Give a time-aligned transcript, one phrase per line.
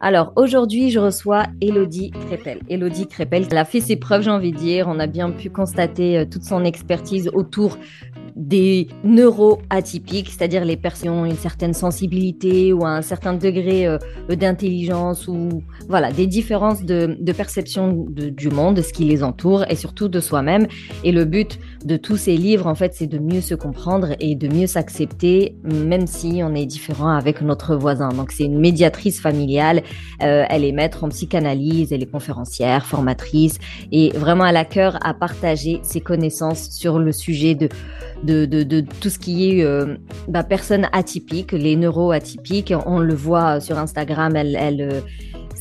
[0.00, 2.60] Alors aujourd'hui, je reçois Elodie Crépel.
[2.68, 4.86] Elodie Crépel, elle a fait ses preuves, j'ai envie de dire.
[4.88, 7.78] On a bien pu constater euh, toute son expertise autour
[8.36, 13.96] des neuroatypiques, c'est-à-dire les personnes qui ont une certaine sensibilité ou un certain degré euh,
[14.28, 19.74] d'intelligence ou voilà des différences de, perception du monde, de ce qui les entoure et
[19.74, 20.66] surtout de soi-même.
[21.04, 24.34] Et le but de tous ces livres, en fait, c'est de mieux se comprendre et
[24.34, 28.08] de mieux s'accepter, même si on est différent avec notre voisin.
[28.08, 29.82] Donc c'est une médiatrice familiale.
[30.20, 33.58] Euh, elle est maître en psychanalyse, elle est conférencière, formatrice
[33.92, 37.68] et vraiment elle a cœur à partager ses connaissances sur le sujet de
[38.24, 42.72] de, tout ce qui est euh, bah, personnes atypiques, les neuroatypiques.
[42.86, 45.00] On le voit sur Instagram, elle, elle, euh,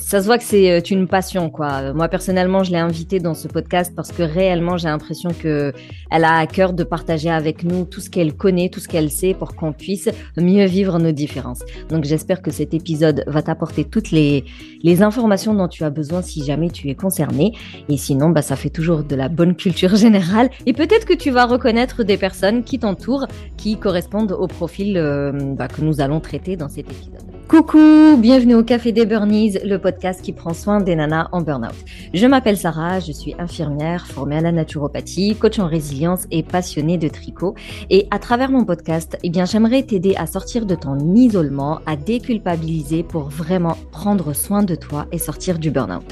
[0.05, 1.91] ça se voit que c'est euh, une passion, quoi.
[1.93, 5.73] Moi, personnellement, je l'ai invitée dans ce podcast parce que réellement, j'ai l'impression que
[6.11, 9.09] elle a à cœur de partager avec nous tout ce qu'elle connaît, tout ce qu'elle
[9.09, 11.63] sait pour qu'on puisse mieux vivre nos différences.
[11.89, 14.45] Donc, j'espère que cet épisode va t'apporter toutes les,
[14.83, 17.53] les informations dont tu as besoin si jamais tu es concerné.
[17.89, 20.51] Et sinon, bah, ça fait toujours de la bonne culture générale.
[20.67, 23.25] Et peut-être que tu vas reconnaître des personnes qui t'entourent,
[23.57, 27.34] qui correspondent au profil euh, bah, que nous allons traiter dans cet épisode.
[27.47, 31.75] Coucou, bienvenue au Café des Burnies, le podcast qui prend soin des nanas en burn-out.
[32.11, 36.97] Je m'appelle Sarah, je suis infirmière formée à la naturopathie, coach en résilience et passionnée
[36.97, 37.53] de tricot.
[37.91, 41.95] Et à travers mon podcast, eh bien, j'aimerais t'aider à sortir de ton isolement, à
[41.95, 46.03] déculpabiliser pour vraiment prendre soin de toi et sortir du burn-out.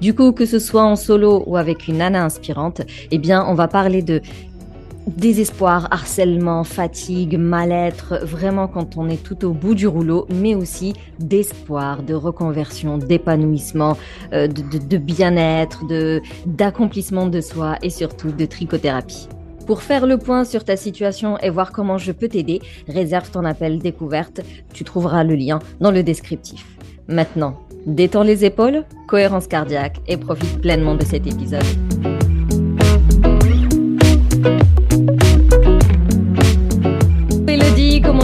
[0.00, 3.54] Du coup, que ce soit en solo ou avec une nana inspirante, eh bien, on
[3.54, 4.20] va parler de
[5.06, 10.94] désespoir, harcèlement, fatigue, mal-être, vraiment quand on est tout au bout du rouleau, mais aussi
[11.18, 13.96] d'espoir, de reconversion, d'épanouissement,
[14.32, 15.84] euh, de, bien-être,
[16.46, 19.28] d'accomplissement de soi et surtout de trichothérapie.
[19.66, 23.44] Pour faire le point sur ta situation et voir comment je peux t'aider, réserve ton
[23.44, 24.40] appel découverte.
[24.72, 26.64] Tu trouveras le lien dans le descriptif.
[27.08, 31.64] Maintenant, détends les épaules, cohérence cardiaque et profite pleinement de cet épisode.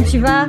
[0.02, 0.46] Comment tu vas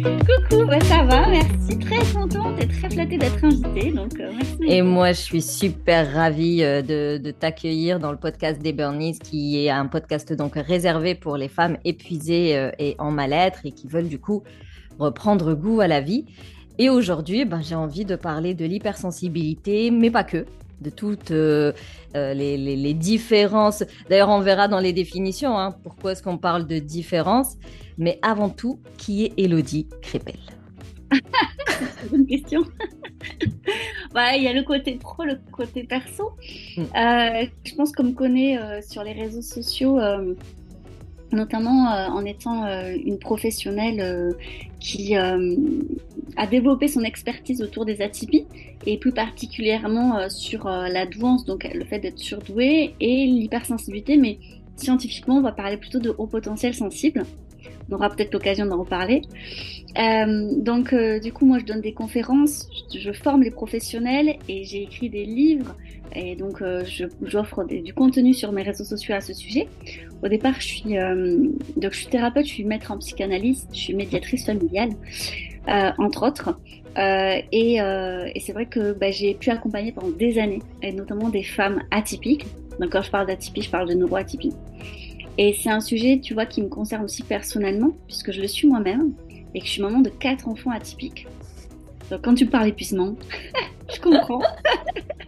[0.00, 1.78] Coucou, ça va, merci.
[1.78, 3.92] Très contente et très flattée d'être invitée.
[3.92, 4.30] Donc, euh,
[4.66, 9.64] Et moi, je suis super ravie euh, de, t'accueillir dans le podcast des Burnies, qui
[9.64, 13.86] est un podcast donc réservé pour les femmes épuisées euh, et en mal-être et qui
[13.86, 14.42] veulent du coup
[14.98, 16.26] reprendre goût à la vie.
[16.78, 20.46] Et aujourd'hui, ben, j'ai envie de parler de l'hypersensibilité, mais pas que
[20.80, 21.32] de toutes
[22.34, 23.84] les, les, différences.
[24.08, 27.56] D'ailleurs, on verra dans les définitions hein, pourquoi est-ce qu'on parle de différence.
[27.98, 30.36] Mais avant tout, qui est Elodie Crépel
[32.12, 32.62] une question.
[33.40, 36.32] il y a le côté pro, le côté perso.
[36.76, 36.82] Hmm.
[36.82, 39.98] Euh, je pense qu'on me connaît euh, sur les réseaux sociaux,
[41.32, 44.34] euh, notamment en étant une professionnelle
[44.80, 48.46] qui a développé son expertise autour des atypies
[48.86, 54.38] et plus particulièrement sur la douance, donc le fait d'être surdoué et l'hypersensibilité, mais
[54.76, 57.24] scientifiquement, on va parler plutôt de haut potentiel sensible.
[57.90, 59.22] On aura peut-être l'occasion d'en reparler.
[59.98, 64.64] Euh, donc, euh, du coup, moi, je donne des conférences, je, forme les professionnels et
[64.64, 65.74] j'ai écrit des livres.
[66.14, 66.84] Et donc, euh,
[67.22, 69.68] j'offre du contenu sur mes réseaux sociaux à ce sujet.
[70.22, 70.94] Au départ, je suis,
[71.76, 74.90] donc, je suis thérapeute, je suis maître en psychanalyse, je suis médiatrice familiale,
[75.66, 76.58] entre autres.
[76.96, 81.42] et, et c'est vrai que bah, j'ai pu accompagner pendant des années, et notamment des
[81.42, 82.46] femmes atypiques.
[82.80, 84.54] Donc, quand je parle d'atypie, je parle de neuroatypie.
[85.38, 88.66] Et c'est un sujet, tu vois, qui me concerne aussi personnellement, puisque je le suis
[88.66, 89.12] moi-même
[89.54, 91.26] et que je suis maman de quatre enfants atypiques.
[92.10, 93.14] Donc quand tu parles épuisement,
[93.94, 94.42] je comprends.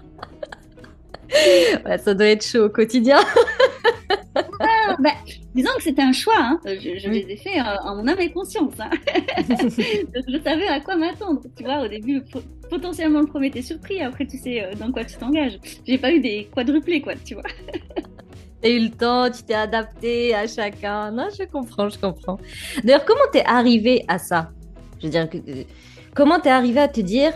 [1.99, 3.19] ça doit être chaud au quotidien.
[4.34, 5.11] ah, bah,
[5.55, 6.61] disons que c'était un choix, hein.
[6.65, 8.75] je, les ai faits en mon âme et conscience.
[8.78, 8.91] Hein.
[9.49, 11.43] je savais à quoi m'attendre.
[11.56, 12.22] Tu vois, au début,
[12.71, 15.59] potentiellement le premier était surpris, après tu sais euh, dans quoi tu t'engages.
[15.87, 17.44] J'ai pas eu des quadruplés, quoi, tu vois.
[18.61, 21.12] T'as eu le temps, tu t'es adapté à chacun.
[21.12, 22.38] Non, je comprends, je comprends.
[22.83, 24.50] D'ailleurs, comment t'es arrivé à ça?
[25.00, 25.62] Je veux dire, euh,
[26.15, 27.33] comment t'es arrivé à te dire,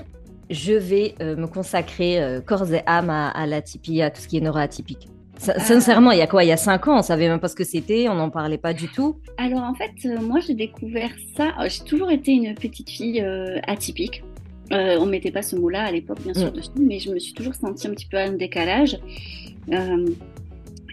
[0.52, 4.28] je vais euh, me consacrer euh, corps et âme à, à l'atypie, à tout ce
[4.28, 5.08] qui est neuroatypique
[5.38, 6.44] Sincèrement, il y a quoi?
[6.44, 8.58] Il y a cinq ans, on savait même pas ce que c'était, on n'en parlait
[8.58, 9.16] pas du tout.
[9.38, 9.90] Alors en fait,
[10.20, 11.50] moi j'ai découvert ça.
[11.66, 13.20] J'ai toujours été une petite fille
[13.66, 14.22] atypique.
[14.70, 16.54] on mettait pas ce mot-là à l'époque, bien sûr, mm.
[16.54, 19.00] dessus, mais je me suis toujours sentie un petit peu en décalage.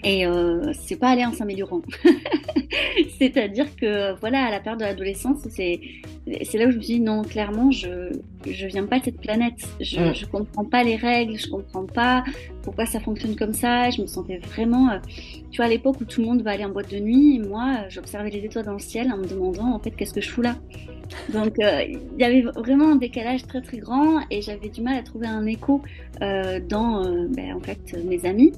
[0.03, 1.81] Et euh, c'est pas aller en s'améliorant.
[3.19, 5.79] C'est-à-dire que voilà, à la période de l'adolescence, c'est
[6.43, 8.11] c'est là où je me suis dit non, clairement, je
[8.45, 9.67] je viens pas de cette planète.
[9.81, 10.15] Je mm.
[10.15, 12.23] je comprends pas les règles, je comprends pas
[12.63, 13.89] pourquoi ça fonctionne comme ça.
[13.89, 14.99] Je me sentais vraiment, euh,
[15.51, 17.89] tu vois, à l'époque où tout le monde va aller en boîte de nuit, moi,
[17.89, 20.41] j'observais les étoiles dans le ciel en me demandant en fait qu'est-ce que je fous
[20.41, 20.55] là?
[21.33, 25.03] Donc, il y avait vraiment un décalage très très grand et j'avais du mal à
[25.03, 25.81] trouver un écho
[26.19, 28.51] dans, ben, en fait, mes amis.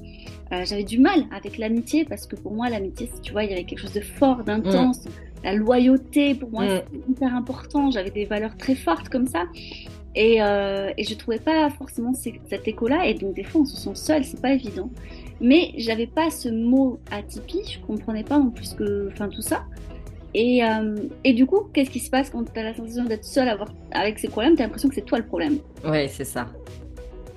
[0.50, 3.64] j'avais du mal avec l'amitié parce que pour moi, l'amitié, tu vois, il y avait
[3.64, 5.04] quelque chose de fort, d'intense.
[5.04, 5.10] Mm.
[5.44, 6.68] La loyauté, pour moi, mm.
[6.68, 7.90] c'est hyper important.
[7.90, 9.44] J'avais des valeurs très fortes comme ça.
[10.14, 13.06] Et, euh, et je trouvais pas forcément cet écho-là.
[13.06, 14.90] Et donc, des fois, on se sent seul, c'est pas évident.
[15.40, 19.64] Mais j'avais pas ce mot atypie, je comprenais pas non plus que, enfin, tout ça.
[20.34, 23.24] Et, euh, et du coup, qu'est-ce qui se passe quand tu as la sensation d'être
[23.24, 23.54] seul
[23.90, 24.54] avec ces problèmes?
[24.56, 25.58] Tu as l'impression que c'est toi le problème.
[25.84, 26.48] Ouais, c'est ça.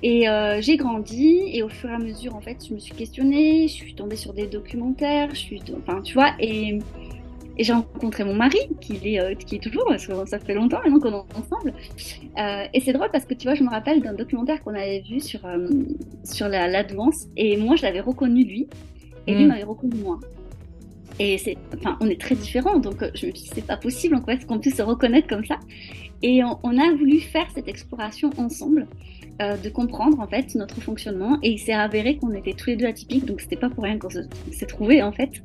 [0.02, 2.94] Et euh, j'ai grandi et au fur et à mesure, en fait, je me suis
[2.94, 6.78] questionnée, je suis tombée sur des documentaires, je suis, enfin, tu vois, et
[7.58, 10.52] et j'ai rencontré mon mari, qui est, euh, qui est toujours, parce que ça fait
[10.52, 11.72] longtemps maintenant qu'on est ensemble.
[12.38, 15.00] Euh, et c'est drôle parce que tu vois, je me rappelle d'un documentaire qu'on avait
[15.00, 15.40] vu sur,
[16.22, 17.28] sur l'advance.
[17.34, 18.68] et moi, je l'avais reconnu lui.
[19.26, 19.48] Et lui mm.
[19.48, 20.20] m'avait reconnu moi.
[21.18, 24.16] Et c'est, enfin, on est très différents, donc je me suis dit, c'est pas possible
[24.16, 25.58] en fait, qu'on puisse se reconnaître comme ça.
[26.22, 28.86] Et on, a voulu faire cette exploration ensemble,
[29.38, 31.38] de comprendre en fait notre fonctionnement.
[31.42, 33.98] Et il s'est avéré qu'on était tous les deux atypiques, donc c'était pas pour rien
[33.98, 35.42] qu'on s'est trouvé en fait.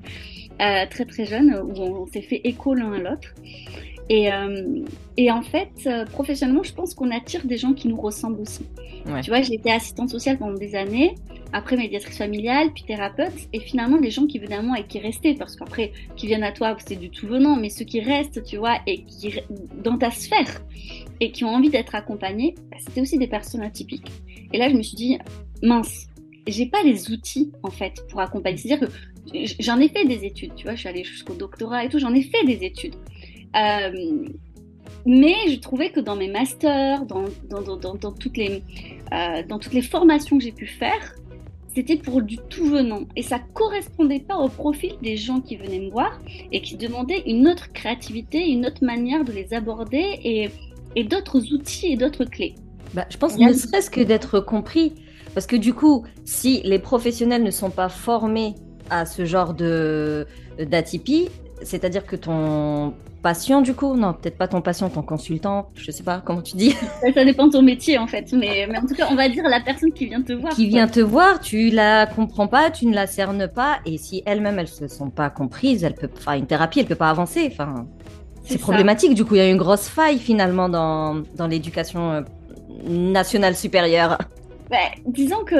[0.61, 3.33] Euh, très très jeune, où on, s'est fait écho l'un à l'autre.
[4.09, 4.83] Et, euh,
[5.17, 8.65] et, en fait, euh, professionnellement, je pense qu'on attire des gens qui nous ressemblent aussi.
[9.23, 11.15] Tu vois, j'ai été assistante sociale pendant des années,
[11.53, 14.99] après médiatrice familiale, puis thérapeute, et finalement, les gens qui venaient à moi et qui
[14.99, 18.43] restaient, parce qu'après, qui viennent à toi, c'est du tout venant, mais ceux qui restent,
[18.43, 19.35] tu vois, et qui
[19.83, 20.61] dans ta sphère,
[21.19, 24.11] et qui ont envie d'être accompagnés, bah, c'était aussi des personnes atypiques.
[24.53, 25.17] Et là, je me suis dit,
[25.61, 26.07] mince,
[26.47, 28.57] j'ai pas les outils en fait pour accompagner.
[28.57, 28.93] C'est-à-dire que
[29.59, 32.13] j'en ai fait des études, tu vois, je suis allée jusqu'au doctorat et tout, j'en
[32.13, 32.95] ai fait des études.
[33.55, 34.27] Euh,
[35.05, 38.63] mais je trouvais que dans mes masters, dans, dans, dans, dans toutes, les,
[39.13, 41.15] euh, dans toutes les formations que j'ai pu faire,
[41.73, 43.01] c'était pour du tout venant.
[43.15, 46.19] Et ça correspondait pas au profil des gens qui venaient me voir
[46.51, 50.49] et qui demandaient une autre créativité, une autre manière de les aborder et,
[50.95, 52.55] et d'autres outils et d'autres clés.
[52.93, 54.93] Bah, je pense ne serait-ce que d'être compris.
[55.33, 58.55] Parce que du coup, si les professionnels ne sont pas formés
[58.89, 60.27] à ce genre de
[60.59, 61.29] d'atypie,
[61.63, 66.03] c'est-à-dire que ton patient du coup, non, peut-être pas ton patient, ton consultant, je sais
[66.03, 66.75] pas comment tu dis?
[67.13, 69.59] Ça dépend de ton métier en fait, mais, en tout cas, on va dire la
[69.59, 70.53] personne qui vient te voir.
[70.53, 74.23] Qui vient te voir, tu la comprends pas, tu ne la cernes pas, et si
[74.25, 77.47] elle-même elles se sont pas comprises, elle peut, enfin, une thérapie, elle peut pas avancer,
[77.51, 77.87] enfin.
[78.43, 82.21] C'est problématique, du coup, il y a une grosse faille finalement dans, dans l'éducation euh,
[82.87, 84.17] nationale supérieure.
[84.71, 85.55] Bah, disons que,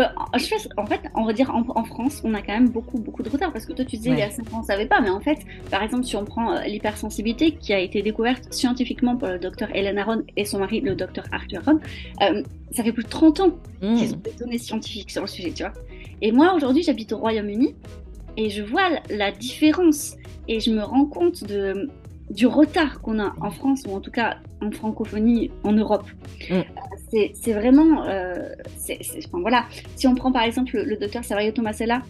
[0.77, 3.51] en fait, on va dire en, France, on a quand même beaucoup, beaucoup de retard.
[3.51, 5.01] Parce que toi, tu disais, il y a 5 ans, on ne savait pas.
[5.01, 9.17] Mais en fait, par exemple, si on prend euh, l'hypersensibilité qui a été découverte scientifiquement
[9.17, 11.79] par le docteur Hélène Aron et son mari, le docteur Arthur Aron,
[12.21, 12.41] euh,
[12.71, 13.49] ça fait plus de 30 ans
[13.81, 13.95] mmh.
[13.97, 15.73] qu'ils ont des données scientifiques sur le sujet, tu vois.
[16.21, 17.75] Et moi, aujourd'hui, j'habite au Royaume-Uni
[18.37, 20.15] et je vois la différence
[20.47, 21.89] et je me rends compte de,
[22.31, 26.07] du retard qu'on a en France, ou en tout cas en francophonie en Europe.
[26.49, 26.53] Mm.
[26.53, 28.05] Euh, c'est vraiment.
[28.05, 28.49] Euh,
[29.25, 29.65] enfin, voilà.
[29.95, 32.01] Si on prend par exemple le, docteur Savario Tomasella,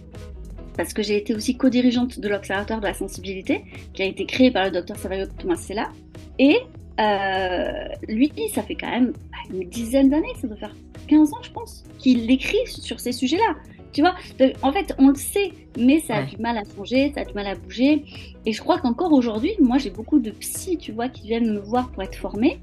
[0.77, 4.51] parce que j'ai été aussi co-dirigeante de l'Observatoire de la sensibilité, qui a été créé
[4.51, 5.89] par le docteur Savario Tomasella,
[6.37, 6.57] et
[6.99, 10.75] euh, lui, ça fait quand même bah, une dizaine d'années, ça doit faire
[11.07, 13.55] 15 ans, je pense, qu'il écrit sur ces sujets-là.
[13.93, 14.15] Tu vois,
[14.61, 17.33] en fait, on le sait, mais ça a du mal à changer, ça a du
[17.33, 18.05] mal à bouger.
[18.45, 21.59] Et je crois qu'encore aujourd'hui, moi, j'ai beaucoup de psy, tu vois, qui viennent me
[21.59, 22.59] voir pour être formés.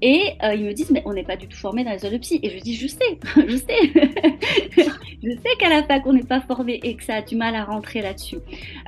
[0.00, 2.12] Et euh, ils me disent, mais on n'est pas du tout formé dans les heures
[2.12, 2.38] de psy.
[2.42, 3.92] Et je dis, je sais, je sais.
[5.22, 7.54] je sais qu'à la fac, on n'est pas formé et que ça a du mal
[7.54, 8.38] à rentrer là-dessus.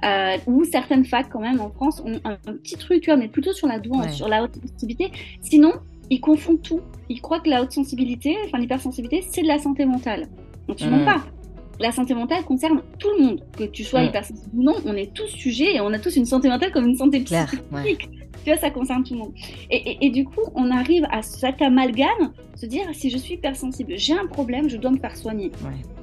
[0.04, 3.28] Euh, ou certaines facs, quand même, en France, ont un, petit truc, tu vois, mais
[3.28, 5.10] plutôt sur la douance, sur la haute sensibilité.
[5.40, 5.72] Sinon,
[6.10, 6.80] ils confondent tout.
[7.08, 10.28] Ils croient que la haute sensibilité, enfin l'hypersensibilité, c'est de la santé mentale.
[10.68, 11.04] Donc, tu mmh.
[11.04, 11.24] pas
[11.80, 13.40] la santé mentale concerne tout le monde.
[13.56, 14.06] Que tu sois mm.
[14.06, 16.86] hypersensible ou non, on est tous sujets et on a tous une santé mentale comme
[16.86, 18.08] une santé psychique.
[18.44, 19.32] Tu vois, ça concerne tout le monde.
[19.70, 24.14] Et, du coup, on arrive à cet amalgame, se dire si je suis hypersensible, j'ai
[24.14, 25.50] un problème, je dois me faire soigner.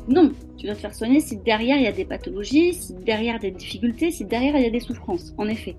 [0.07, 3.39] Non, tu dois te faire soigner si derrière il y a des pathologies, si derrière
[3.39, 5.75] des difficultés, si derrière il y a des souffrances, en effet.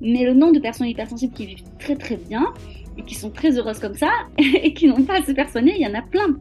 [0.00, 2.52] Mais le nombre de personnes hypersensibles qui vivent très très bien
[2.96, 5.74] et qui sont très heureuses comme ça et qui n'ont pas à se faire soigner,
[5.76, 6.38] il y en a plein.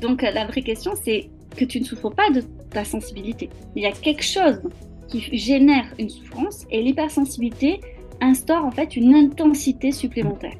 [0.00, 3.50] Donc la vraie question c'est que tu ne souffres pas de ta sensibilité.
[3.76, 4.60] Il y a quelque chose
[5.08, 7.80] qui génère une souffrance et l'hypersensibilité
[8.20, 10.54] instaure en fait une intensité supplémentaire.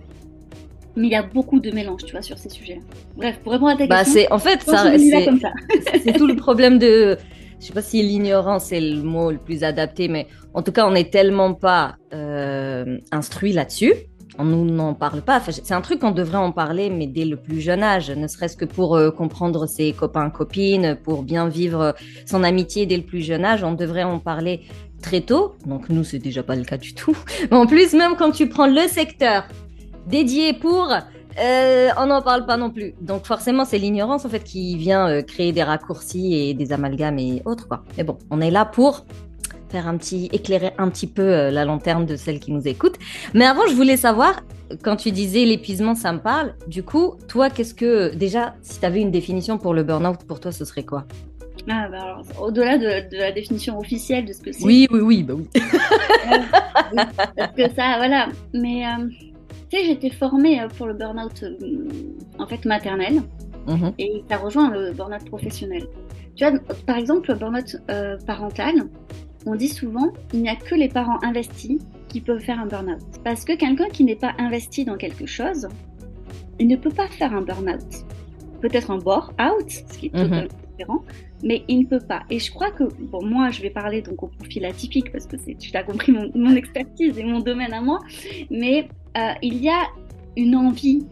[0.96, 2.80] Mais il y a beaucoup de mélange, tu vois, sur ces sujets.
[3.16, 4.64] Bref, pour répondre à ta bah, question, c'est en fait
[6.02, 7.16] c'est tout le problème de,
[7.60, 10.86] je sais pas si l'ignorance est le mot le plus adapté, mais en tout cas,
[10.86, 13.92] on n'est tellement pas euh, instruit là-dessus
[14.38, 15.40] on nous n'en parle pas.
[15.40, 18.56] c'est un truc qu'on devrait en parler, mais dès le plus jeune âge, ne serait-ce
[18.56, 23.22] que pour euh, comprendre ses copains, copines, pour bien vivre son amitié dès le plus
[23.22, 24.62] jeune âge, on devrait en parler
[25.02, 27.16] très tôt, donc nous c'est déjà pas le cas du tout,
[27.50, 29.44] en plus même quand tu prends le secteur
[30.06, 30.92] dédié pour
[31.40, 32.94] euh, on n'en parle pas non plus.
[33.00, 37.18] Donc forcément, c'est l'ignorance en fait qui vient euh, créer des raccourcis et des amalgames
[37.18, 37.84] et autres quoi.
[37.96, 39.06] Mais bon, on est là pour
[39.68, 42.98] faire un petit éclairer un petit peu euh, la lanterne de celles qui nous écoutent.
[43.34, 44.42] Mais avant, je voulais savoir
[44.82, 46.54] quand tu disais l'épuisement, ça me parle.
[46.66, 50.40] Du coup, toi, qu'est-ce que déjà, si tu avais une définition pour le burn-out, pour
[50.40, 51.06] toi, ce serait quoi?
[51.70, 54.64] Ah, bah au-delà de, la définition officielle de ce que c'est.
[54.64, 55.48] Oui, oui, oui, bah oui.
[57.36, 58.28] parce que ça, voilà.
[58.54, 58.84] Mais
[59.70, 61.88] tu sais, j'étais formée euh, pour le burn-out euh,
[62.38, 63.22] en fait maternel
[63.66, 63.92] mhm.
[63.98, 65.86] et ça rejoint le burn-out professionnel.
[66.36, 68.74] Tu vois, par exemple, le burn-out euh, parental,
[69.46, 73.02] on dit souvent il n'y a que les parents investis qui peuvent faire un burn-out.
[73.24, 75.68] Parce que quelqu'un qui n'est pas investi dans quelque chose,
[76.58, 78.04] il ne peut pas faire un burn-out.
[78.60, 80.24] Peut-être un bore-out, ce qui est mhm.
[80.24, 81.04] totalement différent,
[81.44, 82.22] mais il ne peut pas.
[82.30, 85.36] Et je crois que, bon, moi, je vais parler donc au profil atypique parce que
[85.36, 88.00] tu as compris mon, mon, expertise et mon domaine à moi,
[88.50, 89.82] mais euh, il y a
[90.36, 91.06] une envie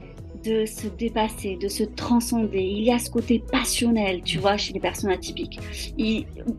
[0.45, 2.61] de se dépasser, de se transcender.
[2.63, 5.59] Il y a ce côté passionnel, tu vois, chez les personnes atypiques,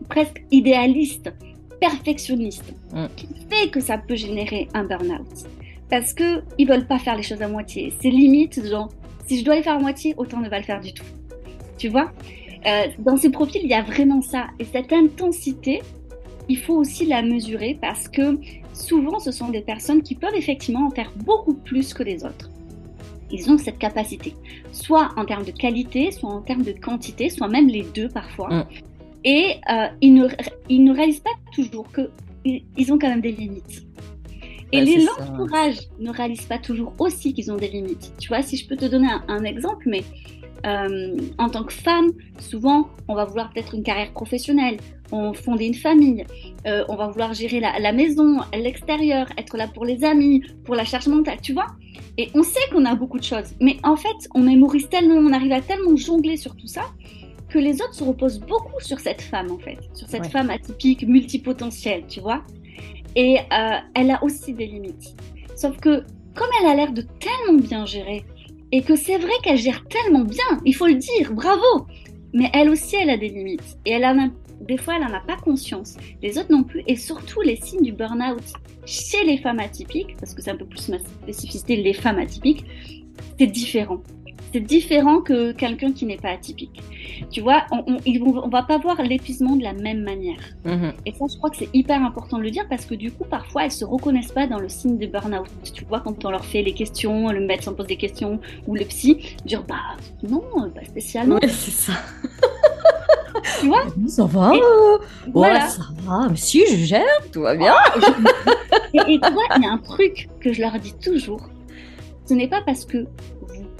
[0.08, 1.32] presque idéaliste,
[1.80, 3.06] perfectionniste, mm.
[3.16, 5.46] qui fait que ça peut générer un burn-out.
[5.90, 7.92] Parce que ils veulent pas faire les choses à moitié.
[8.00, 8.90] C'est limite, genre,
[9.26, 11.04] si je dois les faire à moitié, autant ne pas le faire du tout.
[11.78, 12.12] Tu vois?
[12.66, 14.48] Euh, Dans ces profils, il y a vraiment ça.
[14.58, 15.80] Et cette intensité,
[16.48, 18.38] il faut aussi la mesurer parce que
[18.72, 22.50] souvent ce sont des personnes qui peuvent effectivement en faire beaucoup plus que les autres.
[23.30, 24.34] Ils ont cette capacité,
[24.72, 28.48] soit en termes de qualité, soit en termes de quantité, soit même les deux parfois.
[28.48, 28.64] Mm.
[29.24, 30.28] Et euh, ils, ne,
[30.68, 33.84] ils ne réalisent pas toujours qu'ils ont quand même des limites.
[34.70, 38.12] Et les l'entourage ne réalisent pas toujours aussi qu'ils ont des limites.
[38.18, 40.04] Tu vois, si je peux te donner un exemple, mais
[40.66, 44.78] euh, en tant que femme, souvent, on va vouloir peut-être une carrière professionnelle,
[45.12, 46.24] on fonder une famille,
[46.66, 50.84] euh, on va vouloir gérer la, maison, l'extérieur, être là pour les amis, pour la
[50.84, 51.66] charge mentale, tu vois.
[52.16, 55.32] Et on sait qu'on a beaucoup de choses, mais en fait, on mémorise tellement, on
[55.32, 56.82] arrive à tellement jongler sur tout ça
[57.48, 61.06] que les autres se reposent beaucoup sur cette femme, en fait, sur cette femme atypique,
[61.06, 62.42] multipotentielle, tu vois.
[63.16, 65.14] Et euh, elle a aussi des limites.
[65.56, 68.24] Sauf que, comme elle a l'air de tellement bien gérer,
[68.70, 71.86] et que c'est vrai qu'elle gère tellement bien, il faut le dire, bravo.
[72.34, 73.78] Mais elle aussi, elle a des limites.
[73.86, 74.14] Et elle a,
[74.60, 75.96] des fois, elle n'en a pas conscience.
[76.22, 76.82] Les autres non plus.
[76.86, 78.42] Et surtout, les signes du burn-out
[78.84, 82.66] chez les femmes atypiques, parce que c'est un peu plus ma spécificité, les femmes atypiques,
[83.38, 84.02] c'est différent
[84.52, 86.82] c'est différent que quelqu'un qui n'est pas atypique.
[87.30, 90.38] Tu vois, on, on, va pas voir l'épuisement de la même manière.
[90.64, 90.92] Mhm.
[91.04, 93.24] Et ça, je crois que c'est hyper important de le dire parce que du coup,
[93.24, 95.48] parfois, elles se reconnaissent pas dans le signe de burn-out.
[95.74, 98.84] Tu vois, quand on leur fait les questions, le médecin pose des questions ou le
[98.84, 100.42] psy, dire bah non,
[100.74, 101.36] pas spécialement.
[101.36, 101.92] Ouais, c'est ça.
[103.60, 103.84] tu vois?
[104.06, 104.52] Ça va.
[105.34, 106.28] ouais, ça va.
[106.30, 107.74] Mais si, je gère, tout va bien.
[108.94, 111.48] et, et tu vois, il y a un truc que je leur dis toujours.
[112.26, 113.06] Ce n'est pas parce que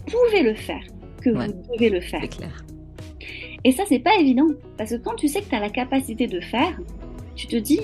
[0.08, 0.82] pouvez le faire
[1.22, 2.28] que vous devez le faire.
[2.28, 2.64] clair.
[3.64, 4.46] Et ça, c'est pas évident.
[4.76, 6.78] Parce que quand tu sais que tu as la capacité de faire,
[7.34, 7.80] tu te dis,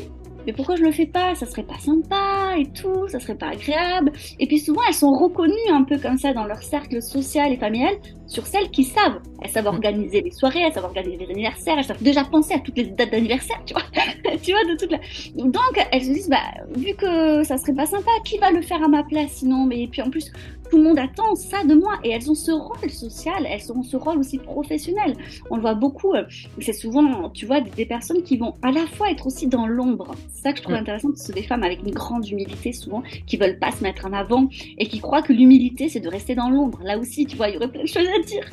[0.47, 1.35] mais pourquoi je le fais pas?
[1.35, 4.12] Ça serait pas sympa et tout, ça serait pas agréable.
[4.38, 7.57] Et puis souvent, elles sont reconnues un peu comme ça dans leur cercle social et
[7.57, 7.95] familial
[8.26, 9.21] sur celles qui savent.
[9.43, 12.59] Elles savent organiser les soirées, elles savent organiser les anniversaires, elles savent déjà penser à
[12.59, 13.85] toutes les dates d'anniversaire, tu vois.
[14.43, 14.99] tu vois, de toute la...
[15.35, 16.43] Donc, elles se disent, bah,
[16.76, 19.64] vu que ça serait pas sympa, qui va le faire à ma place sinon?
[19.64, 20.31] Mais puis en plus,
[20.75, 23.85] tout le monde attend ça de moi et elles ont ce rôle social, elles ont
[23.85, 25.14] ce rôle aussi professionnel.
[25.49, 26.25] On le voit beaucoup, euh,
[26.61, 30.16] c'est souvent, tu vois, des, personnes qui vont à la fois être aussi dans l'ombre.
[30.33, 33.04] C'est ça que je trouve intéressant, ce sont des femmes avec une grande humilité souvent,
[33.25, 36.35] qui veulent pas se mettre en avant et qui croient que l'humilité c'est de rester
[36.35, 36.81] dans l'ombre.
[36.83, 38.45] Là aussi, tu vois, il y aurait plein de choses à dire.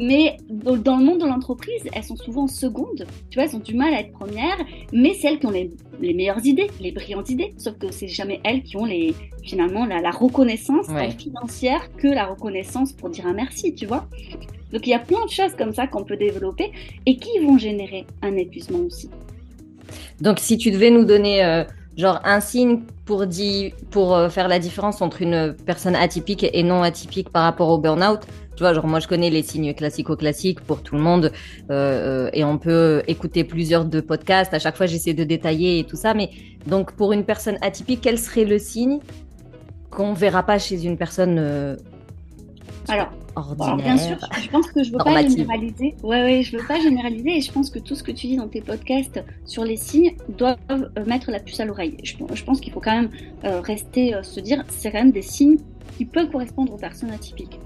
[0.00, 3.74] Mais dans le monde de l'entreprise, elles sont souvent secondes, tu vois, elles ont du
[3.74, 4.58] mal à être premières,
[4.92, 8.40] mais c'est elles qui ont les, meilleures idées, les brillantes idées, sauf que c'est jamais
[8.42, 10.86] elles qui ont les, finalement la, reconnaissance
[11.16, 11.59] financière
[11.96, 14.06] que la reconnaissance pour dire un merci, tu vois.
[14.72, 16.72] Donc il y a plein de choses comme ça qu'on peut développer
[17.06, 19.10] et qui vont générer un épuisement aussi.
[20.20, 21.64] Donc si tu devais nous donner euh,
[21.96, 23.24] genre un signe pour,
[23.90, 27.78] pour euh, faire la différence entre une personne atypique et non atypique par rapport au
[27.78, 28.20] burn-out,
[28.54, 31.32] tu vois, genre moi je connais les signes classico-classiques pour tout le monde
[31.70, 34.54] euh, et on peut écouter plusieurs de podcasts.
[34.54, 36.30] À chaque fois j'essaie de détailler et tout ça, mais
[36.66, 39.00] donc pour une personne atypique, quel serait le signe
[39.90, 41.76] qu'on verra pas chez une personne euh,
[42.88, 43.76] alors, ordinaire.
[43.76, 45.94] bien sûr, je pense que je veux pas généraliser.
[46.02, 48.36] Ouais, ouais, je veux pas généraliser et je pense que tout ce que tu dis
[48.36, 51.96] dans tes podcasts sur les signes doivent euh, mettre la puce à l'oreille.
[52.02, 53.10] Je, pense qu'il faut quand même
[53.44, 55.58] euh, rester, se dire, c'est quand même des signes
[55.96, 57.60] qui peuvent correspondre aux personnes atypiques.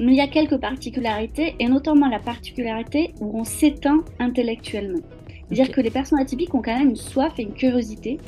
[0.00, 5.00] Mais il y a quelques particularités et notamment la particularité où on s'éteint intellectuellement.
[5.48, 8.18] C'est-à-dire que les personnes atypiques ont quand même une soif et une curiosité.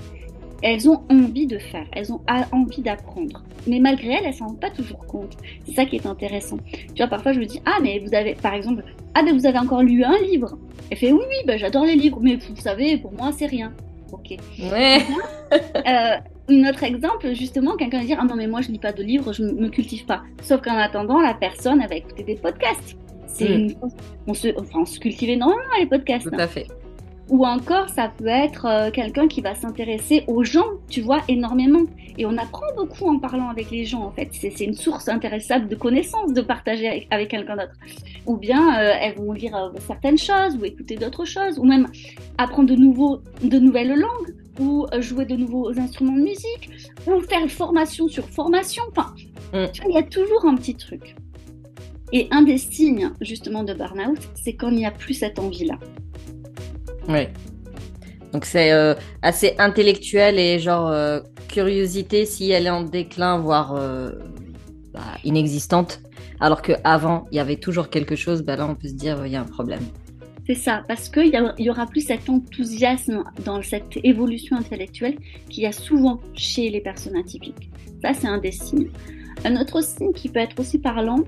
[0.62, 2.20] Elles ont envie de faire, elles ont
[2.52, 3.42] envie d'apprendre.
[3.66, 5.36] Mais malgré elles, elles s'en rendent pas toujours compte.
[5.66, 6.58] C'est ça qui est intéressant.
[6.72, 9.46] Tu vois, parfois je me dis, ah, mais vous avez, par exemple, ah, mais vous
[9.46, 10.58] avez encore lu un livre.
[10.90, 13.72] Elle fait, oui, oui, bah, j'adore les livres, mais vous savez, pour moi, c'est rien.
[14.12, 14.36] Ok.
[14.70, 14.98] Ouais.
[15.52, 16.16] euh,
[16.50, 19.02] un autre exemple, justement, quelqu'un va dire Ah non, mais moi je lis pas de
[19.02, 20.22] livres, je me cultive pas.
[20.42, 22.96] Sauf qu'en attendant, la personne elle va écouter des podcasts.
[23.26, 23.52] C'est hmm.
[23.52, 23.74] une...
[24.26, 24.48] on, se...
[24.58, 26.28] Enfin, on se cultive énormément les podcasts.
[26.28, 26.66] Tout à fait.
[27.30, 31.84] Ou encore, ça peut être euh, quelqu'un qui va s'intéresser aux gens, tu vois, énormément.
[32.18, 34.30] Et on apprend beaucoup en parlant avec les gens, en fait.
[34.32, 37.74] C'est une source intéressante de connaissances de partager avec, quelqu'un d'autre.
[38.26, 41.86] Ou bien, euh, elles vont lire euh, certaines choses, ou écouter d'autres choses, ou même
[42.36, 46.68] apprendre de, nouveaux, de nouvelles langues, ou jouer de nouveaux instruments de musique,
[47.06, 48.82] ou faire formation sur formation.
[48.90, 49.14] Enfin,
[49.52, 49.70] mm.
[49.72, 51.14] tu vois, il y a toujours un petit truc.
[52.12, 55.78] Et un des signes, justement, de burn-out, c'est il n'y a plus cette envie-là.
[57.08, 57.28] Oui.
[58.32, 63.74] Donc c'est euh, assez intellectuel et genre euh, curiosité si elle est en déclin, voire
[63.74, 64.12] euh,
[64.92, 66.00] bah, inexistante,
[66.38, 69.32] alors qu'avant il y avait toujours quelque chose, bah là on peut se dire il
[69.32, 69.82] y a un problème.
[70.46, 75.16] C'est ça, parce qu'il y, y, aura plus cet enthousiasme dans cette évolution intellectuelle
[75.48, 77.70] qu'il y a souvent chez les personnes atypiques.
[78.02, 78.90] Ça c'est un des signes.
[79.44, 81.24] Un autre signe qui peut être aussi parlant,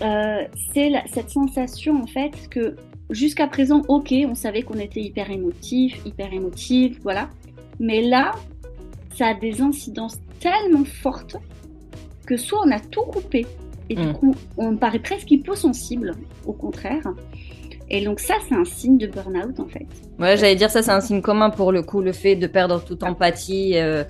[0.00, 2.76] c'est cette sensation en fait que
[3.10, 7.30] jusqu'à présent, ok, on savait qu'on était hyper émotif, hyper émotif, voilà.
[7.78, 8.32] Mais là,
[9.16, 11.36] ça a des incidences tellement fortes
[12.26, 13.46] que soit on a tout coupé
[13.88, 14.12] et du mm.
[14.14, 16.12] coup, on paraît presque hyposensible,
[16.44, 17.06] au contraire.
[17.88, 19.86] Et donc ça, c'est un signe de burn-out en fait.
[20.18, 22.82] Ouais, j'allais dire ça, c'est un signe commun pour le coup, le fait de perdre
[22.82, 24.02] toute empathie euh,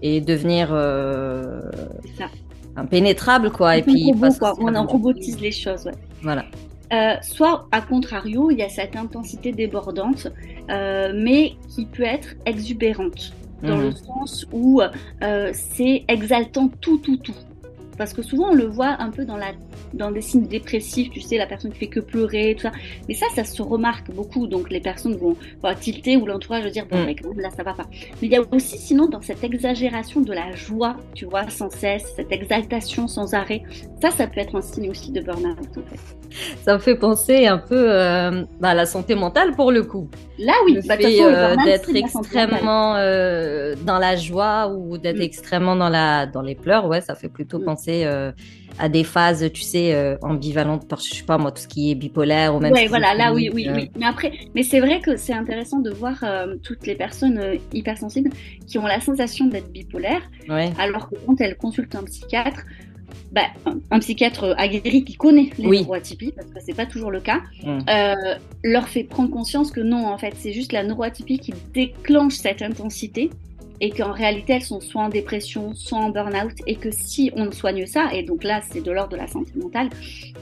[0.00, 1.60] et devenir euh,
[2.76, 3.76] impénétrable, quoi.
[3.76, 4.12] et puis,
[4.60, 5.92] on en robotise les choses, ouais.
[6.22, 6.44] Voilà.
[6.92, 10.28] Euh, soit, à contrario, il y a cette intensité débordante,
[10.70, 13.96] euh, mais qui peut être exubérante, dans le mhm.
[13.96, 17.34] sens où euh, c'est exaltant tout, tout, tout.
[17.96, 19.52] Parce que souvent, on le voit un peu dans, la,
[19.94, 22.72] dans des signes dépressifs, tu sais, la personne qui fait que pleurer, tout ça.
[23.08, 24.46] Mais ça, ça se remarque beaucoup.
[24.46, 27.40] Donc, les personnes vont, vont tilter ou l'entourage va dire, bon, mm.
[27.40, 27.86] là, ça va pas.
[28.20, 31.70] Mais il y a aussi, sinon, dans cette exagération de la joie, tu vois, sans
[31.70, 33.62] cesse, cette exaltation sans arrêt,
[34.00, 36.16] ça, ça peut être un signe aussi de burn-out, en fait.
[36.64, 40.08] Ça me fait penser un peu euh, bah, à la santé mentale pour le coup.
[40.38, 45.22] Là, oui, le bah, fait euh, d'être extrêmement euh, dans la joie ou d'être mm.
[45.22, 47.64] extrêmement dans, la, dans les pleurs, ouais, ça fait plutôt mm.
[47.64, 47.85] penser
[48.78, 51.94] à des phases, tu sais, ambivalentes, par, je sais pas moi, tout ce qui est
[51.94, 52.72] bipolaire ou même.
[52.72, 53.90] Ouais, voilà, là, oui, oui, oui.
[53.98, 56.24] Mais après, mais c'est vrai que c'est intéressant de voir
[56.62, 57.40] toutes les personnes
[57.72, 58.30] hypersensibles
[58.66, 60.28] qui ont la sensation d'être bipolaires,
[60.78, 62.64] alors que quand elles consultent un psychiatre,
[63.32, 63.42] bah,
[63.90, 67.78] un, psychiatre aguerri qui connaît les neuroatypies, parce que c'est pas toujours le cas, mm.
[67.88, 68.14] euh,
[68.64, 72.62] leur fait prendre conscience que non, en fait, c'est juste la neuroatypie qui déclenche cette
[72.62, 73.30] intensité
[73.80, 77.50] et qu'en réalité, elles sont soit en dépression, soit en burn-out, et que si on
[77.52, 79.88] soigne ça, et donc là, c'est de l'ordre de la santé mentale,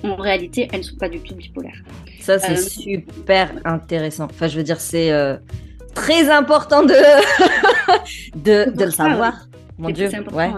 [0.03, 1.83] en réalité, elles ne sont pas du tout bipolaires.
[2.21, 4.25] Ça, c'est euh, super intéressant.
[4.25, 5.37] Enfin, je veux dire, c'est euh,
[5.95, 6.95] très important de,
[8.37, 9.49] de, de le savoir.
[9.77, 10.53] Mon Dieu, ouais.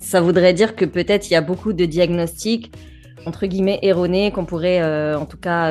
[0.00, 2.72] Ça voudrait dire que peut-être il y a beaucoup de diagnostics
[3.24, 5.70] entre guillemets erronés qu'on pourrait euh, en tout cas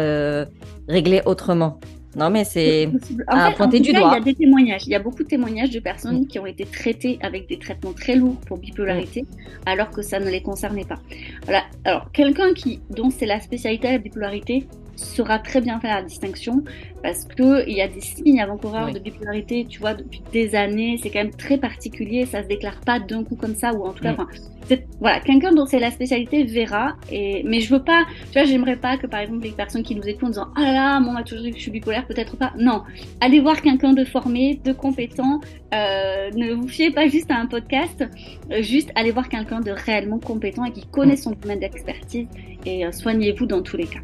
[0.88, 1.82] régler autrement.
[2.17, 2.89] Non, mais c'est
[3.27, 4.10] à pointer du doigt.
[4.12, 4.88] Il y a des témoignages.
[4.88, 7.93] Il y a beaucoup de témoignages de personnes qui ont été traitées avec des traitements
[7.93, 9.25] très lourds pour bipolarité,
[9.65, 10.99] alors que ça ne les concernait pas.
[11.45, 11.63] Voilà.
[11.86, 14.67] Alors, quelqu'un qui dont c'est la spécialité la bipolarité,
[14.98, 16.64] saura très bien faire la distinction
[17.04, 21.00] parce que il y a des signes avant-coureurs de bipolarité, tu vois, depuis des années.
[21.02, 22.26] C'est quand même très particulier.
[22.26, 24.76] Ça se déclare pas d'un coup comme ça, ou en tout cas, mm.
[25.00, 26.96] voilà, quelqu'un dont c'est la spécialité verra.
[27.12, 29.96] Et mais je veux pas, tu vois, j'aimerais pas que par exemple les personnes qui
[29.96, 32.06] nous écoutent en disant ah là là, moi on toujours dit que je suis bipolaire,
[32.08, 32.54] peut-être pas.
[32.58, 32.84] Non,
[33.22, 35.40] allez voir quelqu'un de formé, de compétent.
[35.74, 38.04] Euh, ne vous fiez pas juste à un podcast,
[38.52, 41.18] euh, juste allez voir quelqu'un de réellement compétent et qui connaît mm.
[41.18, 42.28] son domaine d'expertise
[42.66, 44.00] et euh, soignez-vous dans tous les cas.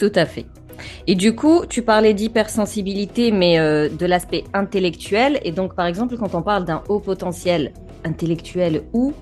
[0.00, 0.46] Tout à fait.
[1.06, 5.38] Et du coup, tu parlais d'hypersensibilité, mais euh, de l'aspect intellectuel.
[5.44, 9.12] Et donc, par exemple, quand on parle d'un haut potentiel intellectuel ou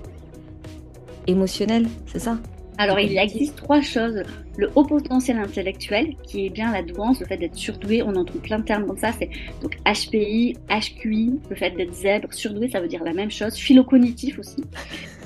[1.27, 2.37] émotionnel, c'est ça?
[2.79, 4.23] Alors, il existe trois choses.
[4.57, 8.23] Le haut potentiel intellectuel, qui est bien la douance, le fait d'être surdoué, on en
[8.23, 9.11] trouve plein de termes comme ça.
[9.19, 9.29] C'est
[9.61, 13.55] donc HPI, HQI, le fait d'être zèbre, surdoué, ça veut dire la même chose.
[13.55, 14.63] Philocognitif aussi.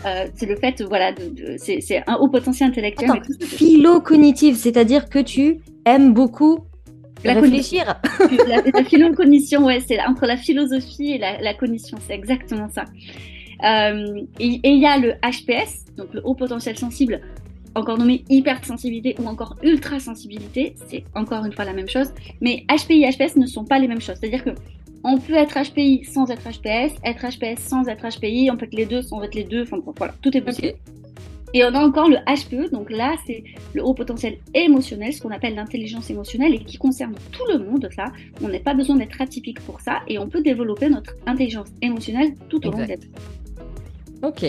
[0.08, 3.22] Euh, c'est le fait, voilà, de, c'est un haut potentiel intellectuel.
[3.40, 6.66] philo-cognitive, c'est-à-dire que tu aimes beaucoup
[7.24, 7.86] la réfléchir.
[8.48, 12.86] la, la philo-cognition, ouais, c'est entre la philosophie et la, cognition, c'est exactement ça.
[13.64, 17.22] Euh, et il y a le HPS, donc le haut potentiel sensible,
[17.76, 22.14] encore nommé hypersensibilité ou encore ultra-sensibilité, c'est encore une fois la même chose.
[22.42, 24.18] Mais HPI et HPS ne sont pas les mêmes choses.
[24.20, 24.52] C'est-à-dire que
[25.04, 28.76] on peut être HPI sans être HPS, être HPS sans être HPI, on peut être
[28.76, 30.74] les deux sans être les deux, enfin voilà, tout est possible.
[31.56, 35.30] Et on a encore le HPE, donc là c'est le haut potentiel émotionnel, ce qu'on
[35.30, 38.06] appelle l'intelligence émotionnelle et qui concerne tout le monde, ça.
[38.42, 42.34] On n'a pas besoin d'être atypique pour ça et on peut développer notre intelligence émotionnelle
[42.50, 42.96] tout au long de.
[44.24, 44.46] Ok,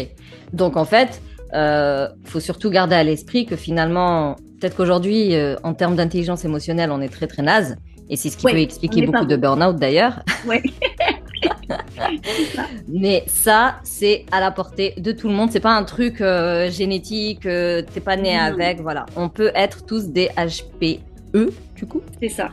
[0.53, 1.21] donc en fait,
[1.53, 6.45] il euh, faut surtout garder à l'esprit que finalement, peut-être qu'aujourd'hui, euh, en termes d'intelligence
[6.45, 7.77] émotionnelle, on est très très naze.
[8.11, 10.23] Et c'est ce qui peut expliquer beaucoup de burn-out d'ailleurs.
[12.89, 15.51] Mais ça, c'est à la portée de tout le monde.
[15.51, 18.81] C'est pas un truc euh, génétique, euh, t'es pas né avec.
[18.81, 19.07] Voilà.
[19.17, 22.03] On peut être tous des HPE, du coup.
[22.21, 22.51] C'est ça.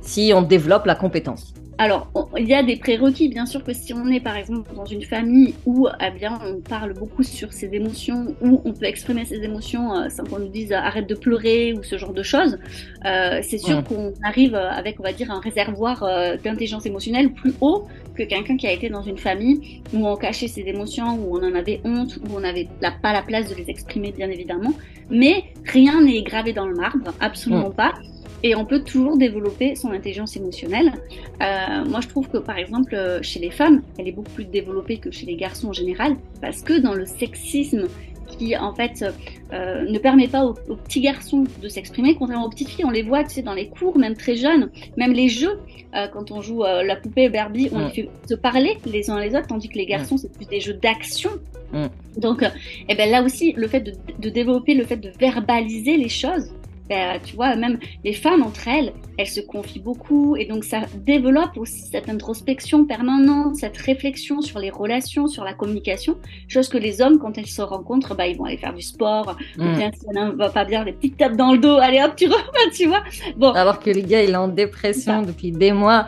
[0.00, 1.54] Si on développe la compétence.
[1.78, 4.84] Alors, il y a des prérequis, bien sûr, que si on est par exemple dans
[4.84, 9.24] une famille où eh bien, on parle beaucoup sur ses émotions, où on peut exprimer
[9.24, 12.58] ses émotions euh, sans qu'on nous dise arrête de pleurer ou ce genre de choses,
[13.04, 17.54] euh, c'est sûr qu'on arrive avec, on va dire, un réservoir euh, d'intelligence émotionnelle plus
[17.60, 21.38] haut que quelqu'un qui a été dans une famille où on cachait ses émotions, où
[21.38, 24.72] on en avait honte, où on n'avait pas la place de les exprimer, bien évidemment.
[25.10, 27.94] Mais rien n'est gravé dans le marbre, absolument pas
[28.42, 30.92] et on peut toujours développer son intelligence émotionnelle.
[31.40, 34.44] Euh, moi, je trouve que par exemple, euh, chez les femmes, elle est beaucoup plus
[34.44, 37.88] développée que chez les garçons en général, parce que dans le sexisme
[38.38, 39.04] qui en fait
[39.52, 43.02] euh, ne permet pas aux, petits garçons de s'exprimer, contrairement aux petites filles, on les
[43.02, 45.60] voit, tu sais, dans les cours, même très jeunes, même les jeux,
[45.94, 49.20] euh, quand on joue euh, la poupée Barbie, on les fait se parler les uns
[49.20, 51.30] les autres, tandis que les garçons, c'est plus des jeux d'action.
[52.18, 52.44] Donc,
[52.88, 56.52] eh ben là aussi, le fait de, de développer, le fait de verbaliser les choses,
[56.88, 60.80] ben, tu vois, même les femmes entre elles, elles se confient beaucoup et donc ça
[60.94, 66.18] développe aussi cette introspection permanente, cette réflexion sur les relations, sur la communication,
[66.48, 69.36] chose que les hommes, quand elles se rencontrent, bah, ils vont aller faire du sport,
[69.56, 69.76] mmh.
[69.76, 72.26] bien, si l'un va pas bien, des petites tapes dans le dos, allez hop, tu
[72.26, 73.02] reviens, tu vois.
[73.36, 73.52] Bon.
[73.52, 76.06] Alors que le gars, il est en dépression depuis des mois.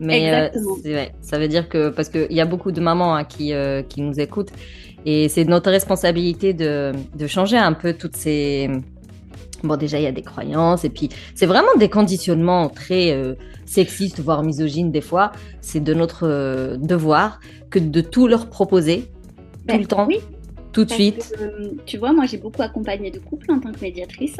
[0.00, 3.54] Mais euh, ça veut dire que, parce qu'il y a beaucoup de mamans hein, qui,
[3.54, 4.50] euh, qui nous écoutent,
[5.06, 8.68] et c'est notre responsabilité de, de changer un peu toutes ces
[9.62, 13.34] Bon, déjà, il y a des croyances, et puis c'est vraiment des conditionnements très euh,
[13.64, 15.32] sexistes, voire misogynes des fois.
[15.60, 20.18] C'est de notre euh, devoir que de tout leur proposer, tout ben, le temps, oui,
[20.72, 21.34] tout de suite.
[21.40, 24.36] Euh, tu vois, moi, j'ai beaucoup accompagné de couples en tant que médiatrice.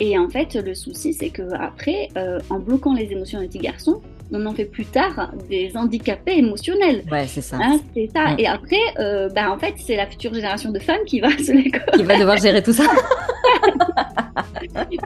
[0.00, 2.08] Et en fait, le souci, c'est que après,
[2.50, 4.00] en bloquant les émotions des petits garçons,
[4.30, 7.02] on en fait plus tard des handicapés émotionnels.
[7.10, 7.56] Ouais, c'est ça.
[7.60, 8.26] Hein, c'est ça.
[8.28, 8.36] Mm.
[8.38, 12.02] Et après, bah, en fait, c'est la future génération de femmes qui va se Qui
[12.04, 12.84] va devoir gérer tout ça.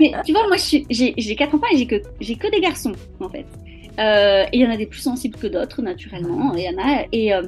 [0.01, 3.47] Mais tu vois, moi, j'ai quatre enfants et j'ai que, que des garçons, en fait.
[3.99, 6.55] Euh, et il y en a des plus sensibles que d'autres, naturellement.
[6.55, 7.43] Il y en a, et, euh,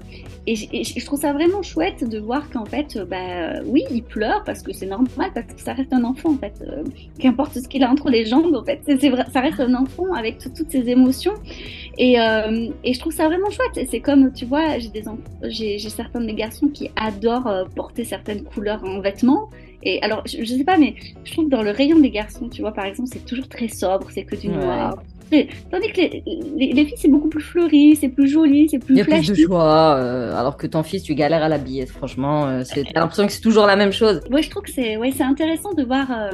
[0.47, 0.55] et,
[0.85, 4.73] je trouve ça vraiment chouette de voir qu'en fait, bah, oui, il pleure parce que
[4.73, 6.63] c'est normal, parce que ça reste un enfant, en fait.
[6.67, 6.85] Euh,
[7.19, 10.13] qu'importe ce qu'il a entre les jambes, en fait, c'est vrai, ça reste un enfant
[10.13, 11.35] avec toutes ses émotions.
[11.97, 13.87] Et, et je trouve ça vraiment chouette.
[13.91, 15.05] C'est comme, tu vois, j'ai des
[15.45, 19.49] j'ai certains de mes garçons qui adorent porter certaines couleurs en vêtements.
[19.85, 22.49] Et alors, je, je, sais pas, mais je trouve que dans le rayon des garçons,
[22.49, 24.97] tu vois, par exemple, c'est toujours très sobre, c'est que du noir.
[25.71, 28.99] Tandis que les, les, filles, c'est beaucoup plus fleuri, c'est plus joli, c'est plus Il
[28.99, 31.87] y a plus de choix, euh, alors que ton fils, tu galères à l'habiller.
[31.87, 34.21] Franchement, euh, t'as l'impression que c'est toujours la même chose.
[34.31, 36.31] Ouais, je trouve que c'est ouais, intéressant de voir euh,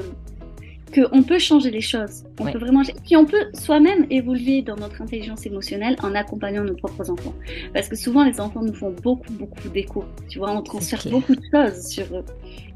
[0.92, 2.24] qu'on peut changer les choses.
[2.38, 2.82] On peut vraiment...
[3.04, 7.34] Puis on peut soi-même évoluer dans notre intelligence émotionnelle en accompagnant nos propres enfants.
[7.74, 10.04] Parce que souvent, les enfants nous font beaucoup, beaucoup d'écho.
[10.28, 12.24] Tu vois, on transfère beaucoup de choses sur eux.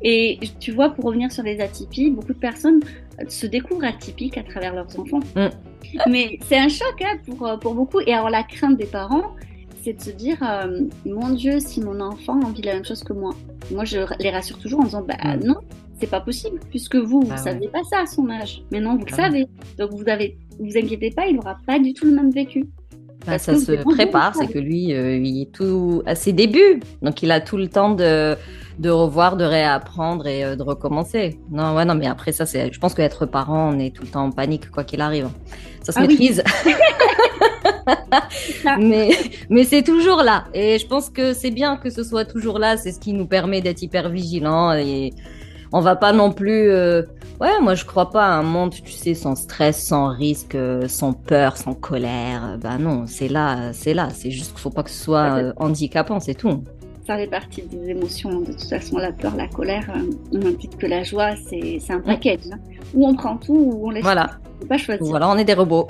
[0.03, 2.81] Et tu vois, pour revenir sur les atypies, beaucoup de personnes
[3.29, 5.21] se découvrent atypiques à travers leurs enfants.
[5.37, 5.49] Mm.
[6.09, 8.01] Mais c'est un choc hein, pour, euh, pour beaucoup.
[8.01, 9.35] Et alors, la crainte des parents,
[9.83, 13.13] c'est de se dire euh, mon Dieu, si mon enfant vit la même chose que
[13.13, 13.35] moi.
[13.71, 15.45] Moi, je les rassure toujours en disant bah mm.
[15.45, 15.57] non,
[16.01, 18.63] c'est pas possible, puisque vous, vous ne bah saviez pas ça à son âge.
[18.73, 19.47] Maintenant, vous le ah savez.
[19.79, 22.67] Donc, vous avez, vous inquiétez pas, il n'aura pas du tout le même vécu.
[23.27, 26.81] Bah, ça se prépare, c'est que lui, euh, il est tout à ses débuts.
[27.01, 28.37] Donc, il a tout le temps de,
[28.79, 31.39] de revoir, de réapprendre et euh, de recommencer.
[31.51, 34.09] Non, ouais, non, mais après, ça, c'est, je pense qu'être parent, on est tout le
[34.09, 35.29] temps en panique, quoi qu'il arrive.
[35.83, 36.43] Ça se ah maîtrise.
[38.79, 39.11] mais
[39.51, 40.45] mais c'est toujours là.
[40.55, 42.77] Et je pense que c'est bien que ce soit toujours là.
[42.77, 45.13] C'est ce qui nous permet d'être hyper vigilants et
[45.75, 46.71] on va pas non plus.
[46.71, 47.03] Euh,
[47.41, 50.87] ouais, moi je crois pas à un monde, tu sais, sans stress, sans risque, euh,
[50.87, 52.59] sans peur, sans colère.
[52.63, 54.09] Bah non, c'est là, c'est là.
[54.11, 56.63] C'est juste qu'il faut pas que ce soit euh, handicapant, c'est tout.
[57.09, 58.41] Ça fait partie des émotions.
[58.41, 59.93] De toute façon, la peur, la colère,
[60.33, 62.39] on titre que la joie, c'est un paquet.
[62.51, 62.59] Hein.
[62.95, 64.05] Ou on prend tout, ou on laisse.
[64.05, 64.31] Voilà.
[64.61, 64.69] Tout.
[64.69, 65.05] pas choisir.
[65.05, 65.89] Voilà, on est des robots.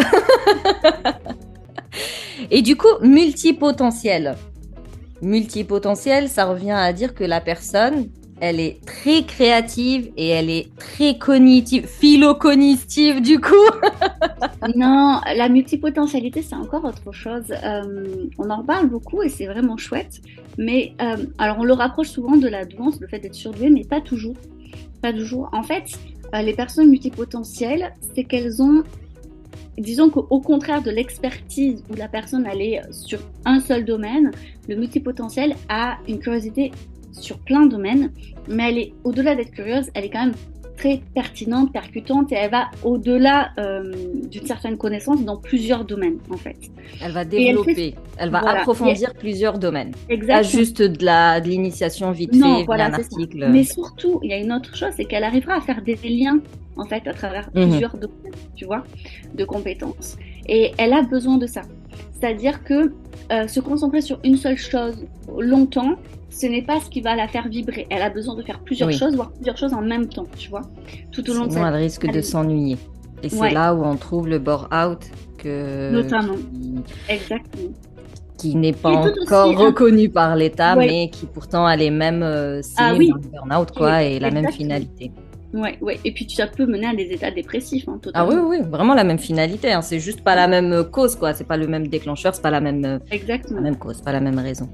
[2.51, 4.35] Et du coup, multipotentiel.
[5.21, 8.09] Multipotentiel, ça revient à dire que la personne
[8.41, 13.55] elle est très créative et elle est très cognitive, philo-cognitive du coup.
[14.77, 17.45] non, la multipotentialité, c'est encore autre chose.
[17.51, 20.21] Euh, on en reparle beaucoup et c'est vraiment chouette.
[20.59, 23.85] Mais euh, alors, on le rapproche souvent de la douance, le fait d'être surdoué, mais
[23.85, 24.37] pas toujours.
[25.01, 25.49] Pas toujours.
[25.53, 25.85] En fait,
[26.35, 28.83] euh, les personnes multipotentielles, c'est qu'elles ont
[29.77, 34.31] disons qu'au contraire de l'expertise où la personne allait sur un seul domaine,
[34.69, 36.71] le multipotentiel a une curiosité
[37.15, 38.13] sur plein de domaines,
[38.49, 40.35] mais elle est au-delà d'être curieuse, elle est quand même
[40.77, 43.93] très pertinente, percutante et elle va au-delà euh,
[44.29, 46.57] d'une certaine connaissance dans plusieurs domaines en fait.
[47.03, 49.93] Elle va développer, elle, va approfondir plusieurs domaines.
[50.09, 50.37] Exactement.
[50.39, 53.49] Pas juste de la de l'initiation vite fait, voilà, un article.
[53.51, 56.41] Mais surtout, il y a une autre chose, c'est qu'elle arrivera à faire des liens
[56.77, 57.69] en fait à travers mhm.
[57.69, 58.85] plusieurs domaines, tu vois,
[59.35, 60.17] de compétences.
[60.47, 61.63] Et elle a besoin de ça.
[62.25, 62.91] C'est-à-dire que
[63.33, 64.97] euh, se concentrer sur une seule chose
[65.39, 65.97] longtemps,
[66.31, 67.87] ce n'est pas ce qui va la faire vibrer.
[67.91, 70.63] Elle a besoin de faire plusieurs choses, voire plusieurs choses en même temps, tu vois,
[71.13, 72.79] tout au long Sinon, de elle risque de s'ennuyer.
[73.23, 75.01] Et c'est là où on trouve le bore-out
[75.37, 75.93] que...
[75.93, 76.37] Notamment.
[77.11, 77.75] Exactement.
[78.39, 79.67] Qui n'est pas encore hein.
[79.67, 84.03] reconnu par l'État, mais qui pourtant a les mêmes euh, ah signes ah, burn-out, quoi,
[84.03, 85.13] et la même finalité.
[85.55, 86.01] Ouais, ouais.
[86.05, 88.29] Et puis ça peut mener à des états dépressifs, hein, totalement.
[88.33, 89.73] Ah oui, oui, vraiment la même finalité.
[89.73, 89.83] Hein.
[89.83, 91.33] C'est juste pas la même cause, quoi.
[91.33, 93.57] C'est pas le même déclencheur, c'est pas la même, euh, Exactement.
[93.57, 94.69] La même cause, pas la même raison.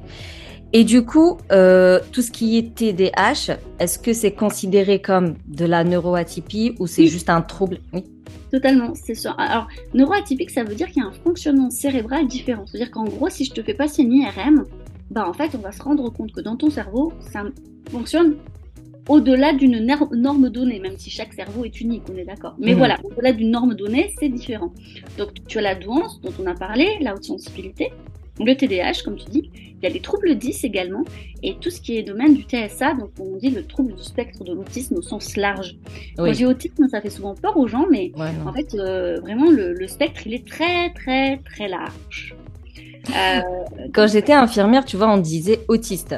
[0.72, 5.66] Et du coup, euh, tout ce qui est TDAH, est-ce que c'est considéré comme de
[5.66, 7.78] la neuroatypie ou c'est juste un trouble?
[7.92, 8.04] Oui.
[8.50, 9.32] Totalement, c'est ça.
[9.32, 12.64] Alors, neuroatypique, ça veut dire qu'il y a un fonctionnement cérébral différent.
[12.66, 14.64] C'est-à-dire qu'en gros, si je te fais passer une IRM,
[15.10, 17.42] bah en fait, on va se rendre compte que dans ton cerveau, ça
[17.90, 18.36] fonctionne
[19.08, 22.54] au-delà d'une norme donnée, même si chaque cerveau est unique, on est d'accord.
[22.58, 22.78] Mais mhm.
[22.78, 24.72] voilà, au-delà d'une norme donnée, c'est différent.
[25.18, 27.92] Donc, tu as la douance dont on a parlé, la haute sensibilité,
[28.38, 31.04] le TDAH, comme tu dis, il y a les troubles 10 également,
[31.42, 34.44] et tout ce qui est domaine du TSA, donc on dit le trouble du spectre
[34.44, 35.76] de l'autisme au sens large.
[35.86, 36.00] Oui.
[36.16, 38.12] Quand j'ai autisme, ça fait souvent peur aux gens, mais
[38.46, 42.34] en fait, euh, vraiment, le, spectre, il est très, très, très large.
[43.08, 43.40] Euh,
[43.94, 46.14] quand j'étais infirmière, tu vois, on disait autiste.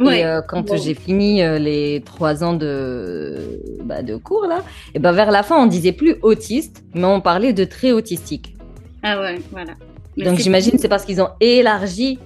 [0.00, 3.36] Et euh, quand j'ai fini les trois ans de,
[3.84, 4.62] bah, de cours, là,
[4.94, 8.54] et ben vers la fin, on disait plus autiste, mais on parlait de très autistique.
[9.02, 9.72] Ah ouais, voilà.
[10.16, 12.18] Donc j'imagine c'est parce qu'ils ont élargi.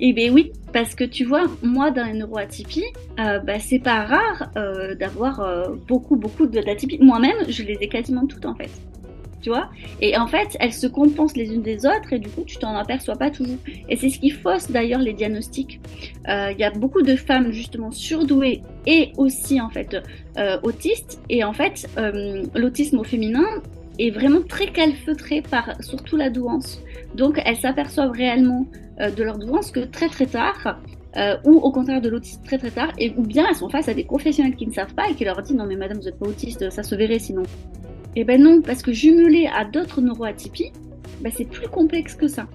[0.00, 2.84] Eh bien oui, parce que tu vois, moi dans les neuroatypies,
[3.18, 6.98] euh, bah, c'est pas rare euh, d'avoir euh, beaucoup, beaucoup d'atypies.
[7.00, 8.70] Moi-même, je les ai quasiment toutes en fait.
[9.40, 9.70] Tu vois
[10.00, 12.74] Et en fait, elles se compensent les unes des autres et du coup, tu t'en
[12.74, 13.58] aperçois pas toujours.
[13.88, 15.80] Et c'est ce qui fausse d'ailleurs les diagnostics.
[16.26, 19.96] Il y a beaucoup de femmes justement surdouées et aussi en fait
[20.62, 21.20] autistes.
[21.28, 21.88] Et en fait,
[22.54, 23.46] l'autisme au féminin,
[23.98, 26.80] est vraiment très calfeutré par surtout la douance.
[27.14, 28.66] Donc elles s'aperçoivent réellement
[29.00, 30.78] euh, de leur douance que très très tard,
[31.16, 33.88] euh, ou au contraire de l'autisme très très tard, et ou bien elles sont face
[33.88, 36.04] à des professionnels qui ne savent pas et qui leur disent non mais madame vous
[36.04, 37.42] n'êtes pas autiste, ça se verrait sinon.
[38.20, 40.72] Eh ben non, parce que jumelé à d'autres neuroatypies,
[41.20, 42.48] ben c'est plus complexe que ça.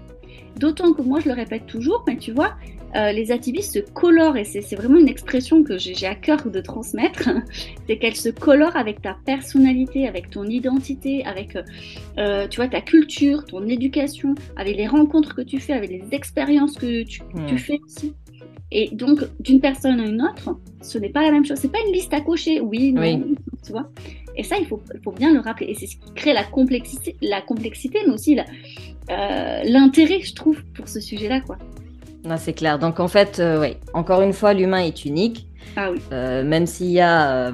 [0.57, 2.57] D'autant que moi je le répète toujours, mais tu vois,
[2.97, 6.59] euh, les atypies se colorent, et c'est vraiment une expression que j'ai à cœur de
[6.59, 7.29] transmettre,
[7.87, 11.63] c'est qu'elles se colorent avec ta personnalité, avec ton identité, avec euh,
[12.17, 16.03] euh, tu vois, ta culture, ton éducation, avec les rencontres que tu fais, avec les
[16.11, 18.13] expériences que tu, tu fais aussi.
[18.75, 21.57] Et donc, d'une personne à une autre, ce n'est pas la même chose.
[21.59, 23.23] C'est pas une liste à cocher, oui, non,
[23.63, 23.87] tu vois.
[24.35, 25.67] Et ça, il faut, faut bien le rappeler.
[25.69, 28.35] Et c'est ce qui crée la complexité, la complexité mais aussi
[29.07, 31.57] l'intérêt, je trouve, pour ce sujet-là, quoi
[32.37, 32.79] c'est clair.
[32.79, 35.47] Donc en fait, euh, oui, encore une fois, l'humain est unique.
[35.75, 35.99] Ah oui.
[36.11, 37.51] Euh, même s'il y a euh,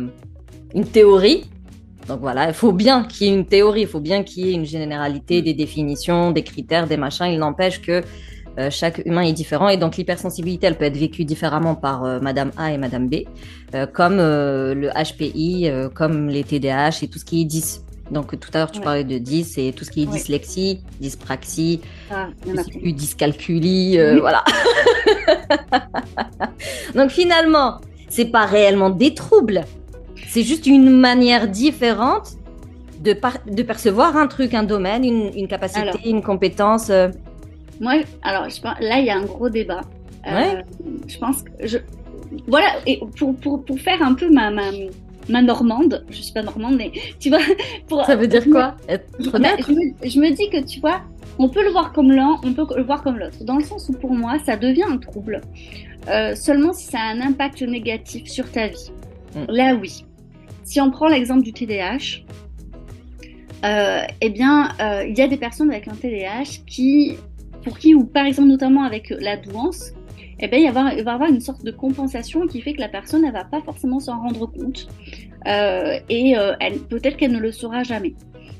[0.73, 1.45] une théorie.
[2.07, 4.49] Donc voilà, il faut bien qu'il y ait une théorie, il faut bien qu'il y
[4.49, 7.27] ait une généralité, des définitions, des critères, des machins.
[7.27, 8.01] Il n'empêche que
[8.69, 12.71] chaque humain est différent et donc l'hypersensibilité, elle peut être vécue différemment par Madame A
[12.71, 13.23] et Madame B,
[13.93, 17.83] comme le HPI, comme les TDAH et tout ce qui est 10.
[18.11, 21.81] Donc tout à l'heure, tu parlais de 10 et tout ce qui est dyslexie, dyspraxie,
[22.11, 24.43] ah, dyscalculie, euh, voilà.
[26.95, 29.63] Donc finalement, c'est pas réellement des troubles,
[30.27, 32.31] c'est juste une manière différente
[32.99, 33.15] de,
[33.51, 36.91] de percevoir un truc, un domaine, une, capacité, une compétence.
[37.79, 39.81] Moi, alors je là, il y a un gros débat.
[40.27, 40.61] Euh,
[41.07, 41.77] je pense que je.
[42.47, 44.69] Voilà, et pour, pour, pour faire un peu ma, ma
[45.29, 47.39] ma normande, je suis pas normande, mais tu vois.
[47.87, 51.01] Pour, ça veut dire quoi Être bah, je, me, je, me, dis que tu vois,
[51.37, 53.43] on peut le voir comme l'un, on peut le voir comme l'autre.
[53.43, 55.41] Dans le sens où pour moi, ça devient un trouble
[56.07, 58.91] euh, seulement si ça a un impact négatif sur ta vie.
[59.35, 59.45] Mm.
[59.49, 60.05] Là, oui.
[60.63, 62.23] Si on prend l'exemple du TDAH,
[63.65, 67.17] euh, eh bien, euh, il y a des personnes avec un TDAH qui,
[67.63, 69.91] pour qui, ou par exemple notamment avec la douance,
[70.39, 72.79] eh ben, il, va, il va y avoir une sorte de compensation qui fait que
[72.79, 74.87] la personne ne va pas forcément s'en rendre compte
[75.47, 76.53] euh, et euh,
[76.89, 78.13] peut-être qu'elle ne le saura jamais.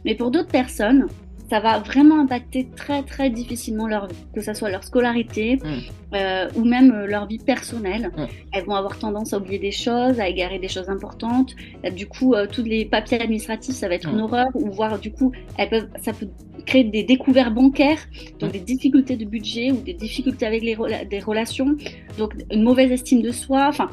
[0.05, 1.07] Mais pour d'autres personnes,
[1.49, 6.15] ça va vraiment impacter très très difficilement leur vie, que ce soit leur scolarité mm.
[6.15, 8.12] euh, ou même euh, leur vie personnelle.
[8.15, 8.25] Mm.
[8.51, 11.55] Elles vont avoir tendance à oublier des choses, à égarer des choses importantes.
[11.85, 14.23] Euh, du coup, euh, tous les papiers administratifs, ça va être une mm.
[14.23, 16.27] horreur, ou voire du coup, elles peuvent, ça peut
[16.65, 17.99] créer des découvertes bancaires,
[18.39, 20.77] donc des difficultés de budget ou des difficultés avec les
[21.09, 21.75] des relations,
[22.17, 23.67] donc une mauvaise estime de soi.
[23.67, 23.89] Enfin,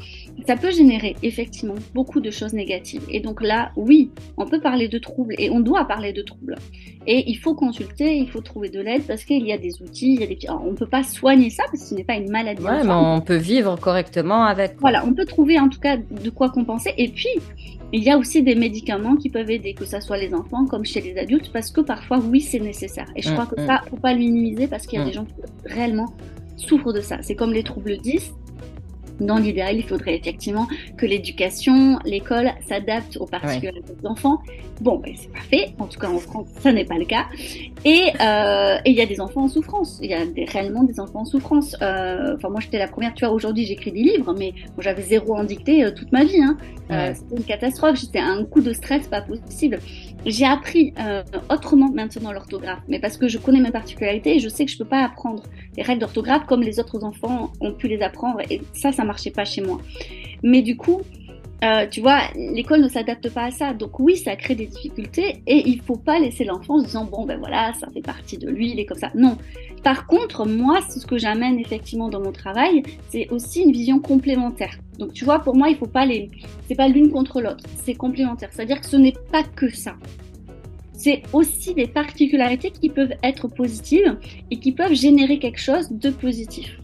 [0.46, 3.02] ça peut générer effectivement beaucoup de choses négatives.
[3.08, 6.56] Et donc là, oui, on peut parler de troubles et on doit parler de troubles.
[7.06, 10.14] Et il faut consulter, il faut trouver de l'aide parce qu'il y a des outils,
[10.14, 10.38] il y a des...
[10.48, 12.62] on ne peut pas soigner ça parce que ce n'est pas une maladie.
[12.62, 14.76] Ouais, mais on peut vivre correctement avec.
[14.80, 16.92] Voilà, on peut trouver en tout cas de quoi compenser.
[16.96, 17.28] Et puis,
[17.92, 20.84] il y a aussi des médicaments qui peuvent aider, que ce soit les enfants comme
[20.84, 23.06] chez les adultes, parce que parfois, oui, c'est nécessaire.
[23.14, 25.08] Et je crois que mm, ça, faut pas le minimiser parce qu'il y a mm.
[25.08, 25.34] des gens qui
[25.72, 26.12] réellement
[26.56, 27.18] souffrent de ça.
[27.22, 28.34] C'est comme les troubles 10
[29.20, 34.40] dans l'idéal, il faudrait effectivement que l'éducation, l'école s'adapte aux particularités des enfants.
[34.80, 35.74] Bon, ben, c'est pas fait.
[35.78, 37.26] En tout cas, en France, ça n'est pas le cas.
[37.84, 39.98] Et euh, il y a des enfants en souffrance.
[40.02, 41.76] Il y a des, réellement des enfants en souffrance.
[41.80, 43.14] Euh, enfin, moi, j'étais la première.
[43.14, 46.42] Tu vois, aujourd'hui, j'écris des livres, mais j'avais zéro en dictée euh, toute ma vie.
[46.42, 46.58] Hein.
[47.14, 47.98] C'était une catastrophe.
[47.98, 49.78] J'étais un coup de stress pas possible.
[50.24, 50.92] J'ai appris
[51.50, 54.78] autrement maintenant l'orthographe, mais parce que je connais mes particularités et je sais que je
[54.78, 55.42] peux pas apprendre
[55.76, 58.40] les règles d'orthographe comme les autres enfants ont pu les apprendre.
[58.50, 59.80] Et ça, ça marchait pas chez moi.
[60.42, 61.02] Mais du coup,
[61.64, 63.72] euh, tu vois, l'école ne s'adapte pas à ça.
[63.72, 67.04] Donc oui, ça crée des difficultés et il faut pas laisser l'enfant en se disant
[67.04, 69.10] bon ben voilà, ça fait partie de lui, il est comme ça.
[69.14, 69.38] Non.
[69.82, 74.76] Par contre, moi, ce que j'amène effectivement dans mon travail, c'est aussi une vision complémentaire.
[74.98, 76.30] Donc tu vois, pour moi, il faut pas les,
[76.68, 78.50] c'est pas l'une contre l'autre, c'est complémentaire.
[78.52, 79.96] C'est-à-dire que ce n'est pas que ça.
[80.92, 84.18] C'est aussi des particularités qui peuvent être positives
[84.50, 86.80] et qui peuvent générer quelque chose de positif.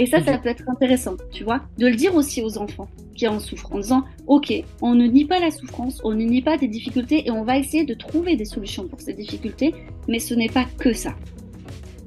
[0.00, 3.28] Et ça, ça peut être intéressant, tu vois, de le dire aussi aux enfants qui
[3.28, 6.56] en souffrent, en disant, OK, on ne nie pas la souffrance, on ne nie pas
[6.56, 9.74] des difficultés et on va essayer de trouver des solutions pour ces difficultés,
[10.08, 11.10] mais ce n'est pas que ça.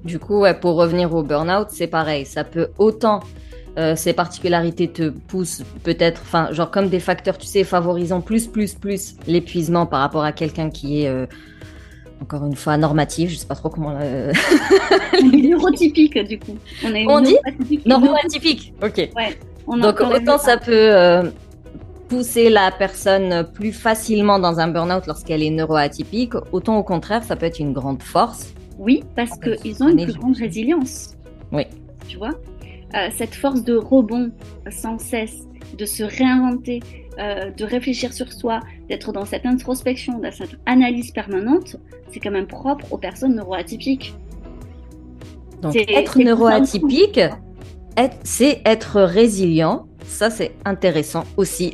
[0.03, 3.19] Du coup, ouais, pour revenir au burn-out, c'est pareil, ça peut autant
[3.77, 8.47] euh, ces particularités te poussent peut-être, enfin, genre comme des facteurs, tu sais, favorisant plus,
[8.47, 11.27] plus, plus l'épuisement par rapport à quelqu'un qui est euh,
[12.23, 13.93] encore une fois normative, je sais pas trop comment.
[14.01, 14.31] Euh...
[15.21, 16.57] neurotypique du coup.
[16.83, 17.37] On, est on dit
[17.85, 18.73] neuroatypique.
[18.81, 19.09] Ok.
[19.15, 21.29] Ouais, Donc autant ça peut euh,
[22.07, 27.35] pousser la personne plus facilement dans un burn-out lorsqu'elle est neuroatypique, autant au contraire ça
[27.35, 28.53] peut être une grande force.
[28.79, 31.15] Oui, parce qu'ils ont une plus grande résilience.
[31.51, 31.63] Oui.
[32.07, 32.31] Tu vois,
[32.95, 34.31] euh, cette force de rebond
[34.71, 35.43] sans cesse,
[35.77, 36.81] de se réinventer,
[37.19, 41.77] euh, de réfléchir sur soi, d'être dans cette introspection, dans cette analyse permanente,
[42.11, 44.13] c'est quand même propre aux personnes neuroatypiques.
[45.61, 47.19] Donc être neuroatypique,
[48.23, 49.87] c'est être résilient.
[50.05, 51.71] Ça, c'est intéressant aussi.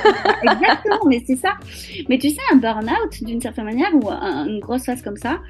[0.42, 1.54] Exactement, mais c'est ça.
[2.08, 5.40] Mais tu sais, un burn-out, d'une certaine manière, ou une grosse phase comme ça,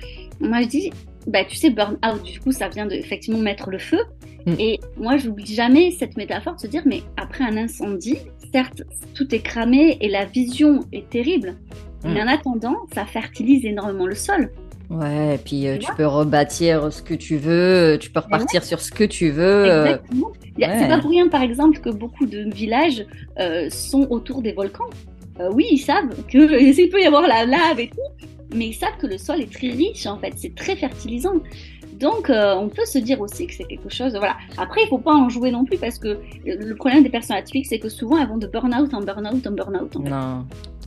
[0.40, 0.92] moi je dis,
[1.26, 3.98] bah, tu sais, burn-out, du coup, ça vient de effectivement mettre le feu.
[4.46, 4.54] Mm.
[4.58, 8.18] Et moi, je n'oublie jamais cette métaphore de se dire, mais après un incendie,
[8.56, 11.56] certes, tout est cramé et la vision est terrible,
[12.04, 14.50] mais en attendant, ça fertilise énormément le sol.
[14.88, 18.64] Ouais, et puis euh, tu, peux rebâtir ce que tu veux, euh, tu peux repartir
[18.64, 19.70] sur ce que tu veux.
[19.70, 19.98] Euh.
[20.58, 23.04] C'est pas pour rien, par exemple, que beaucoup de villages
[23.68, 24.88] sont autour des volcans.
[25.52, 26.48] oui, ils savent qu'il
[26.92, 29.68] peut y avoir la lave et tout, mais ils savent que le sol est très
[29.68, 31.42] riche, en fait, c'est très fertilisant.
[31.98, 34.12] Donc, euh, on peut se dire aussi que c'est quelque chose.
[34.16, 34.36] Voilà.
[34.58, 37.66] Après, il faut pas en jouer non plus parce que le problème des personnes atypiques,
[37.66, 39.94] c'est que souvent elles vont de burn-out en burn-out en burn-out.
[39.96, 40.44] Non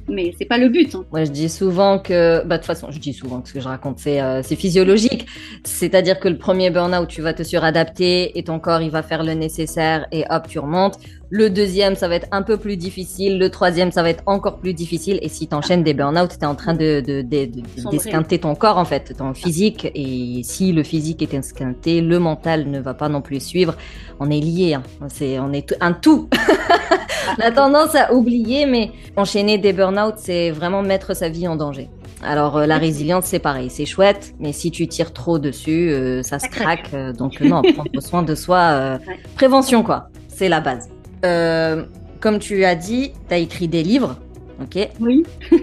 [0.10, 0.96] mais c'est pas le but.
[0.96, 1.06] Hein.
[1.12, 3.60] Moi, je dis souvent que, bah, de toute façon, je dis souvent que ce que
[3.60, 5.28] je raconte, c'est euh, physiologique.
[5.64, 9.24] C'est-à-dire que le premier burn-out, tu vas te suradapter et ton corps, il va faire
[9.24, 10.98] le nécessaire et hop, tu remontes.
[11.32, 13.38] Le deuxième, ça va être un peu plus difficile.
[13.38, 15.20] Le troisième, ça va être encore plus difficile.
[15.22, 17.50] Et si tu enchaînes des burn-out, tu es en train de, de, de,
[17.92, 19.92] d'esquinter ton corps, en fait, ton physique.
[19.94, 23.76] Et si le physique est esquinté, le mental ne va pas non plus suivre.
[24.20, 24.74] On est liés.
[24.74, 24.84] Hein.
[25.08, 26.30] C'est, on est un tout.
[27.38, 31.56] on a tendance à oublier, mais enchaîner des burn-out, c'est vraiment mettre sa vie en
[31.56, 31.90] danger.
[32.22, 36.22] Alors euh, la résilience, c'est pareil, c'est chouette, mais si tu tires trop dessus, euh,
[36.22, 36.90] ça, se craque.
[36.94, 39.00] Euh, donc non, prendre soin de soi,
[39.36, 40.90] prévention quoi, c'est la base.
[41.26, 41.84] Euh,
[42.20, 44.18] comme tu as dit, tu as écrit des livres,
[44.62, 45.24] ok Oui.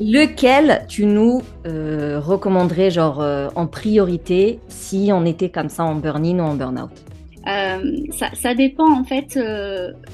[0.00, 5.94] Lequel tu nous euh, recommanderais genre euh, en priorité si on était comme ça en
[5.94, 6.90] burn-in ou en burn-out?
[8.10, 9.38] Ça, ça, dépend en fait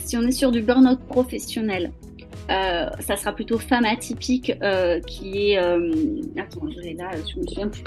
[0.04, 1.92] si on est sur du burn-out professionnel.
[2.50, 5.58] Euh, ça sera plutôt femme atypique euh, qui est.
[5.58, 5.92] Euh,
[6.36, 7.82] attends, je l'ai là, je me souviens plus.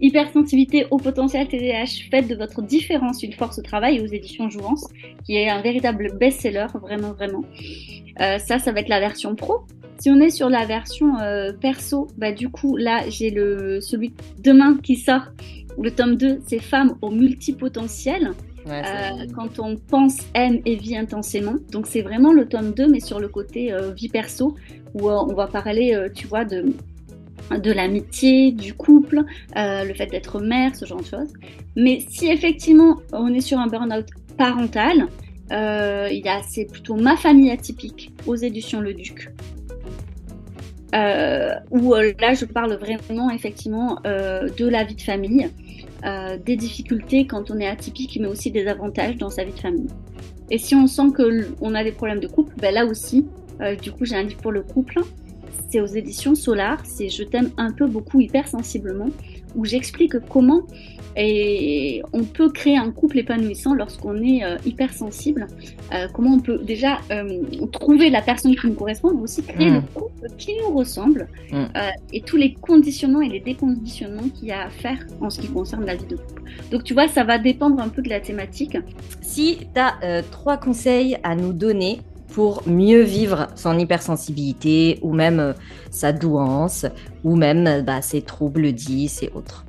[0.00, 4.86] Hypersensibilité au potentiel TDAH, faites de votre différence une force au travail aux éditions Jouvence,
[5.24, 7.42] qui est un véritable best-seller, vraiment, vraiment.
[8.18, 9.64] ça, ça va être la version pro.
[9.98, 11.14] Si on est sur la version
[11.60, 15.28] perso, bah du coup là j'ai le celui demain qui sort,
[15.80, 18.32] le tome 2, c'est femmes au multipotentiel.
[18.68, 21.54] Euh, quand on pense, aime et vit intensément.
[21.70, 24.56] Donc c'est vraiment le tome 2, mais sur le côté euh, vie perso,
[24.94, 26.72] où euh, on va parler, tu vois, de,
[27.50, 31.32] de l'amitié, du couple, le fait d'être mère, ce genre de choses.
[31.76, 34.06] Mais si effectivement on est sur un burn-out
[34.36, 35.06] parental,
[35.50, 39.30] il y a, c'est plutôt ma famille atypique aux éditions Le Duc.
[41.70, 45.50] où là je parle vraiment effectivement de la vie de famille,
[46.06, 49.58] euh, des difficultés quand on est atypique, mais aussi des avantages dans sa vie de
[49.58, 49.88] famille.
[50.50, 53.26] Et si on sent qu'on a des problèmes de couple, ben là aussi,
[53.60, 55.00] euh, du coup, j'ai un livre pour le couple.
[55.68, 56.80] C'est aux éditions Solar.
[56.84, 59.10] C'est Je t'aime un peu beaucoup hypersensiblement,
[59.56, 60.62] où j'explique comment
[61.18, 65.46] et on peut créer un couple épanouissant lorsqu'on est euh, hypersensible.
[65.94, 67.40] Euh, comment on peut déjà euh,
[67.72, 69.86] trouver la personne qui nous correspond, mais aussi créer le mm.
[69.94, 71.64] couple qui nous ressemble mm.
[72.12, 75.48] et tous les conditionnements et les déconditionnements qu'il y a à faire en ce qui
[75.48, 76.42] concerne la vie de couple.
[76.70, 78.76] Donc tu vois, ça va dépendre un peu de la thématique.
[79.22, 82.00] Si tu as trois conseils à nous donner
[82.36, 85.54] pour mieux vivre son hypersensibilité ou même
[85.90, 86.84] sa douance
[87.24, 89.64] ou même bah, ses troubles 10 et autres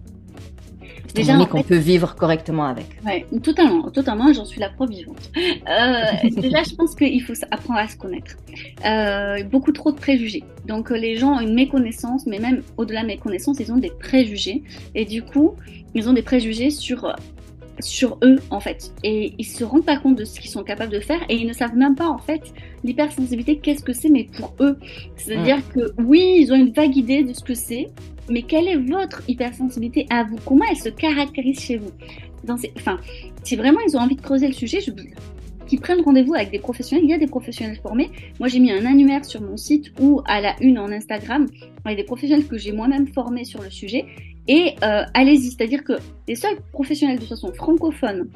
[1.14, 2.86] déjà qu'on peut vivre correctement avec.
[3.06, 5.32] Ouais, totalement, totalement, j'en suis la preuve vivante.
[5.38, 8.36] Euh, déjà, je pense qu'il faut apprendre à se connaître.
[8.86, 10.44] Euh, beaucoup trop de préjugés.
[10.66, 14.62] Donc, les gens ont une méconnaissance, mais même au-delà de méconnaissance, ils ont des préjugés.
[14.94, 15.56] Et du coup,
[15.96, 17.16] ils ont des préjugés sur
[17.80, 20.92] sur eux en fait et ils se rendent pas compte de ce qu'ils sont capables
[20.92, 22.42] de faire et ils ne savent même pas en fait
[22.84, 24.78] l'hypersensibilité qu'est-ce que c'est mais pour eux
[25.16, 25.74] c'est à dire mm.
[25.74, 27.88] que oui ils ont une vague idée de ce que c'est
[28.30, 30.38] mais quelle est votre hypersensibilité à vous?
[30.46, 31.92] Comment elle se caractérise chez vous?
[32.78, 33.00] Enfin,
[33.44, 34.92] si vraiment ils ont envie de creuser le sujet, je
[35.68, 37.04] qu'ils prennent rendez-vous avec des professionnels.
[37.06, 38.10] Il y a des professionnels formés.
[38.40, 41.46] Moi, j'ai mis un annuaire sur mon site ou à la une en Instagram
[41.84, 44.06] avec des professionnels que j'ai moi-même formés sur le sujet.
[44.48, 45.94] Et euh, allez-y, c'est-à-dire que
[46.28, 48.30] les seuls professionnels de façon francophone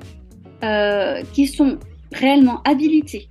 [0.63, 1.77] euh, qui sont
[2.11, 3.29] réellement habilités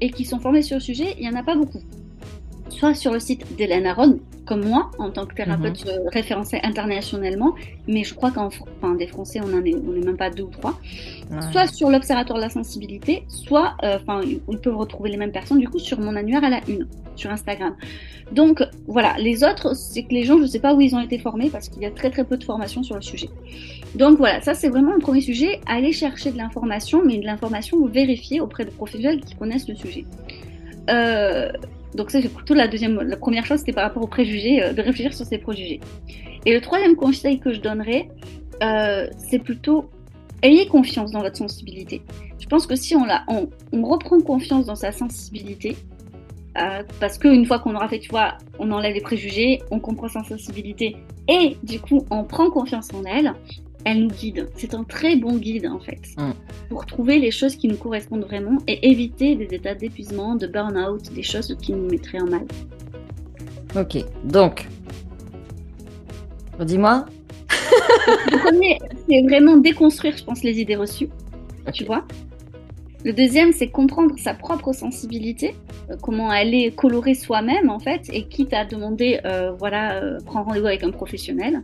[0.00, 1.82] et qui sont formés sur le sujet, il n'y en a pas beaucoup.
[2.72, 6.08] Soit sur le site d'Hélène Aron, comme moi, en tant que thérapeute mhm.
[6.08, 7.54] référencé internationalement,
[7.86, 10.44] mais je crois qu'en enfin, des Français, on n'en est, on est même pas deux
[10.44, 10.78] ou trois.
[11.50, 15.58] Soit sur l'Observatoire de la sensibilité, soit, euh, enfin, ils peuvent retrouver les mêmes personnes,
[15.58, 17.74] du coup, sur mon annuaire à la une, sur Instagram.
[18.32, 19.14] Donc, voilà.
[19.18, 21.50] Les autres, c'est que les gens, je ne sais pas où ils ont été formés,
[21.50, 23.28] parce qu'il y a très très peu de formation sur le sujet.
[23.94, 25.60] Donc voilà, ça c'est vraiment le premier sujet.
[25.66, 30.04] Aller chercher de l'information, mais de l'information vérifiée auprès de professionnels qui connaissent le sujet.
[30.90, 31.52] Euh,
[31.94, 34.82] donc c'est plutôt la deuxième, la première chose, c'était par rapport aux préjugés, euh, de
[34.82, 35.80] réfléchir sur ces préjugés.
[36.46, 38.08] Et le troisième conseil que je donnerais,
[38.62, 39.90] euh, c'est plutôt
[40.42, 42.02] ayez confiance dans votre sensibilité.
[42.38, 45.76] Je pense que si on, la, on reprend confiance dans sa sensibilité,
[46.58, 50.08] euh, parce qu'une fois qu'on aura fait, tu vois, on enlève les préjugés, on comprend
[50.08, 50.96] sa sensibilité,
[51.28, 53.32] et du coup, on prend confiance en elle,
[53.84, 54.48] elle nous guide.
[54.56, 56.32] C'est un très bon guide en fait mm.
[56.68, 61.12] pour trouver les choses qui nous correspondent vraiment et éviter des états d'épuisement, de burn-out,
[61.12, 62.46] des choses qui nous mettraient en mal.
[63.76, 64.68] Ok, donc,
[66.60, 67.06] dis-moi.
[68.30, 68.78] le premier,
[69.08, 71.08] c'est vraiment déconstruire, je pense, les idées reçues.
[71.72, 72.04] Tu vois
[73.04, 75.56] le deuxième, c'est comprendre sa propre sensibilité,
[75.90, 80.20] euh, comment elle est colorée soi-même en fait, et quitte à demander, euh, voilà, euh,
[80.24, 81.62] prendre rendez-vous avec un professionnel.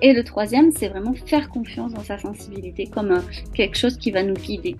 [0.00, 3.20] Et le troisième, c'est vraiment faire confiance dans sa sensibilité comme euh,
[3.52, 4.76] quelque chose qui va nous guider.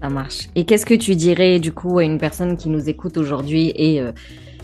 [0.00, 0.48] Ça marche.
[0.54, 4.00] Et qu'est-ce que tu dirais du coup à une personne qui nous écoute aujourd'hui et
[4.00, 4.12] euh,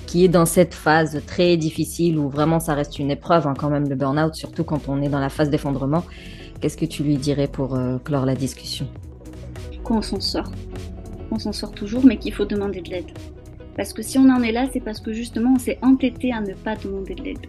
[0.06, 3.68] qui est dans cette phase très difficile où vraiment ça reste une épreuve hein, quand
[3.68, 6.04] même le burn-out, surtout quand on est dans la phase d'effondrement?
[6.60, 8.86] Qu'est-ce que tu lui dirais pour euh, clore la discussion?
[9.82, 10.50] Qu'on s'en sort.
[11.30, 13.10] On s'en sort toujours, mais qu'il faut demander de l'aide.
[13.76, 16.40] Parce que si on en est là, c'est parce que justement on s'est entêté à
[16.40, 17.46] ne pas demander de l'aide.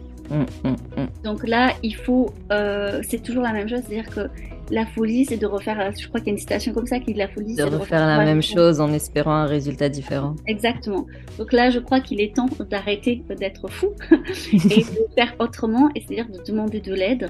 [1.24, 4.28] Donc là, il faut, euh, c'est toujours la même chose, c'est-à-dire que
[4.70, 7.06] la folie, c'est de refaire, je crois qu'il y a une citation comme ça qui
[7.06, 10.36] dit la folie, c'est de, refaire, la même chose en espérant un résultat différent.
[10.46, 11.06] Exactement.
[11.38, 13.88] Donc là, je crois qu'il est temps d'arrêter d'être fou
[14.52, 17.28] et de faire autrement, et c'est-à-dire de demander de l'aide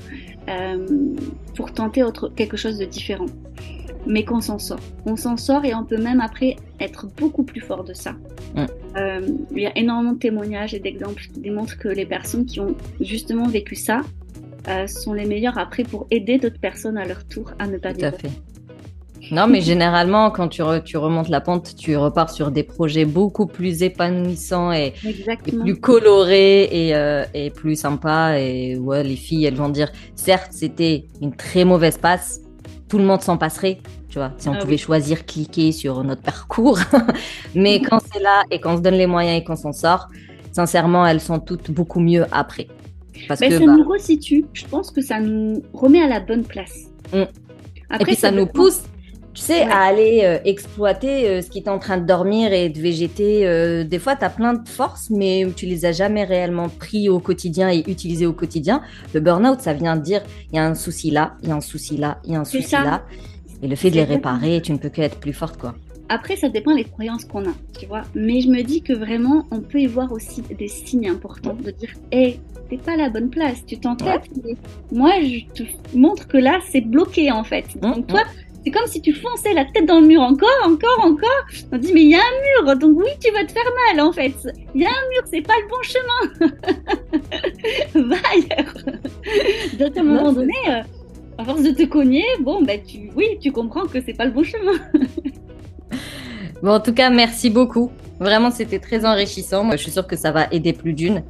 [0.48, 0.86] euh,
[1.56, 3.26] pour tenter autre, quelque chose de différent
[4.06, 4.80] mais qu'on s'en sort.
[5.06, 8.14] On s'en sort et on peut même après être beaucoup plus fort de ça.
[8.96, 9.20] Euh,
[9.52, 12.74] il y a énormément de témoignages et d'exemples qui démontrent que les personnes qui ont
[13.00, 14.00] justement vécu ça
[14.68, 17.94] euh, sont les meilleures après pour aider d'autres personnes à leur tour à ne pas
[17.94, 18.30] Tout à fait.
[19.30, 23.46] Non, mais généralement, quand tu, tu, remontes la pente, tu repars sur des projets beaucoup
[23.46, 24.92] plus épanouissants et,
[25.46, 28.38] plus colorés et, euh, et, plus sympas.
[28.38, 32.40] Et ouais, les filles, elles vont dire, certes, c'était une très mauvaise passe,
[32.90, 33.78] tout le monde s'en passerait,
[34.08, 36.78] tu vois, si on ah pouvait choisir cliquer sur notre parcours.
[37.54, 40.08] mais quand c'est là et qu'on se donne les moyens et qu'on s'en sort,
[40.50, 42.66] sincèrement, elles sont toutes beaucoup mieux après.
[43.28, 44.44] Parce que, ça bah nous resitue.
[44.52, 46.88] Je pense que ça nous remet à la bonne place.
[47.12, 47.22] Mm.
[47.90, 48.82] Après, et puis ça, nous pousse,
[49.32, 52.68] tu sais, à aller euh, exploiter euh, ce qui est en train de dormir et
[52.68, 53.46] de végéter.
[53.46, 57.08] Euh, des fois, tu as plein de forces, mais tu les as jamais réellement pris
[57.08, 58.82] au quotidien et utilisées au quotidien.
[59.14, 60.22] Le burn-out, ça vient de dire,
[60.52, 62.40] il y a un souci là, il y a un souci là, il y a
[62.40, 63.04] un souci là.
[63.62, 65.74] Et le fait de les réparer, tu ne peux que être plus forte, quoi.
[66.08, 68.02] Après, ça dépend des croyances qu'on a, tu vois.
[68.16, 71.70] Mais je me dis que vraiment, on peut y voir aussi des signes importants de
[71.70, 74.28] dire, hé, t'es pas à la bonne place, tu t'entêtes.
[74.90, 75.62] Moi, je te
[75.96, 77.76] montre que là, c'est bloqué en fait.
[77.76, 78.49] Mmh, donc toi, mmh.
[78.64, 81.46] C'est comme si tu fonçais la tête dans le mur encore, encore, encore.
[81.72, 84.00] On dit, mais il y a un mur, donc oui, tu vas te faire mal
[84.00, 84.34] en fait.
[84.74, 86.22] Il y a un mur, c'est pas le bon chemin.
[88.08, 88.74] Va ailleurs.
[89.78, 90.82] Donc à un moment donné, euh,
[91.38, 94.32] à force de te cogner, bon, ben tu, oui, tu comprends que c'est pas le
[94.32, 94.78] bon chemin.
[96.62, 97.90] Bon, en tout cas, merci beaucoup.
[98.18, 99.64] Vraiment, c'était très enrichissant.
[99.64, 101.22] Moi, je suis sûre que ça va aider plus d'une.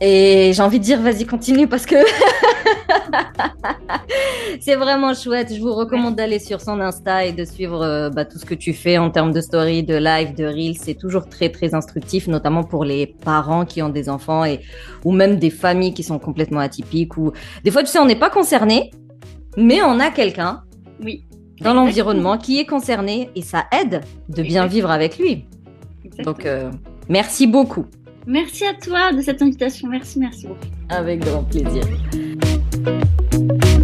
[0.00, 1.94] Et j'ai envie de dire, vas-y, continue parce que
[4.60, 5.52] c'est vraiment chouette.
[5.54, 8.54] Je vous recommande d'aller sur son Insta et de suivre euh, bah, tout ce que
[8.54, 10.76] tu fais en termes de story, de live, de reel.
[10.76, 14.60] C'est toujours très, très instructif, notamment pour les parents qui ont des enfants et
[15.04, 17.16] ou même des familles qui sont complètement atypiques.
[17.16, 17.32] Ou
[17.64, 18.90] des fois, tu sais, on n'est pas concerné,
[19.56, 20.62] mais on a quelqu'un.
[21.02, 21.24] Oui
[21.60, 25.44] dans l'environnement qui est concerné et ça aide de bien vivre avec lui.
[26.24, 26.70] Donc, euh,
[27.08, 27.86] merci beaucoup.
[28.26, 29.88] Merci à toi de cette invitation.
[29.88, 30.66] Merci, merci beaucoup.
[30.88, 31.82] Avec grand plaisir.
[32.72, 33.79] Thank you.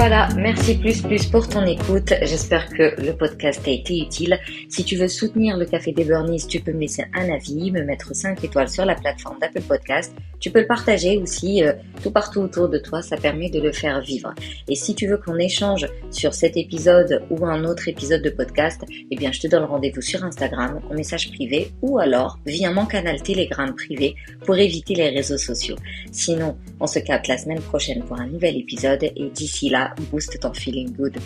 [0.00, 2.14] Voilà, merci plus plus pour ton écoute.
[2.22, 4.38] J'espère que le podcast a été utile.
[4.68, 7.82] Si tu veux soutenir le Café des Burnies, tu peux me laisser un avis, me
[7.82, 10.14] mettre 5 étoiles sur la plateforme d'Apple Podcast.
[10.38, 13.72] Tu peux le partager aussi euh, tout partout autour de toi, ça permet de le
[13.72, 14.32] faire vivre.
[14.68, 18.80] Et si tu veux qu'on échange sur cet épisode ou un autre épisode de podcast,
[19.10, 22.86] eh bien je te donne rendez-vous sur Instagram en message privé ou alors via mon
[22.86, 24.14] canal Telegram privé
[24.46, 25.76] pour éviter les réseaux sociaux.
[26.12, 30.44] Sinon, on se capte la semaine prochaine pour un nouvel épisode et d'ici là, boosted
[30.44, 31.22] on feeling good.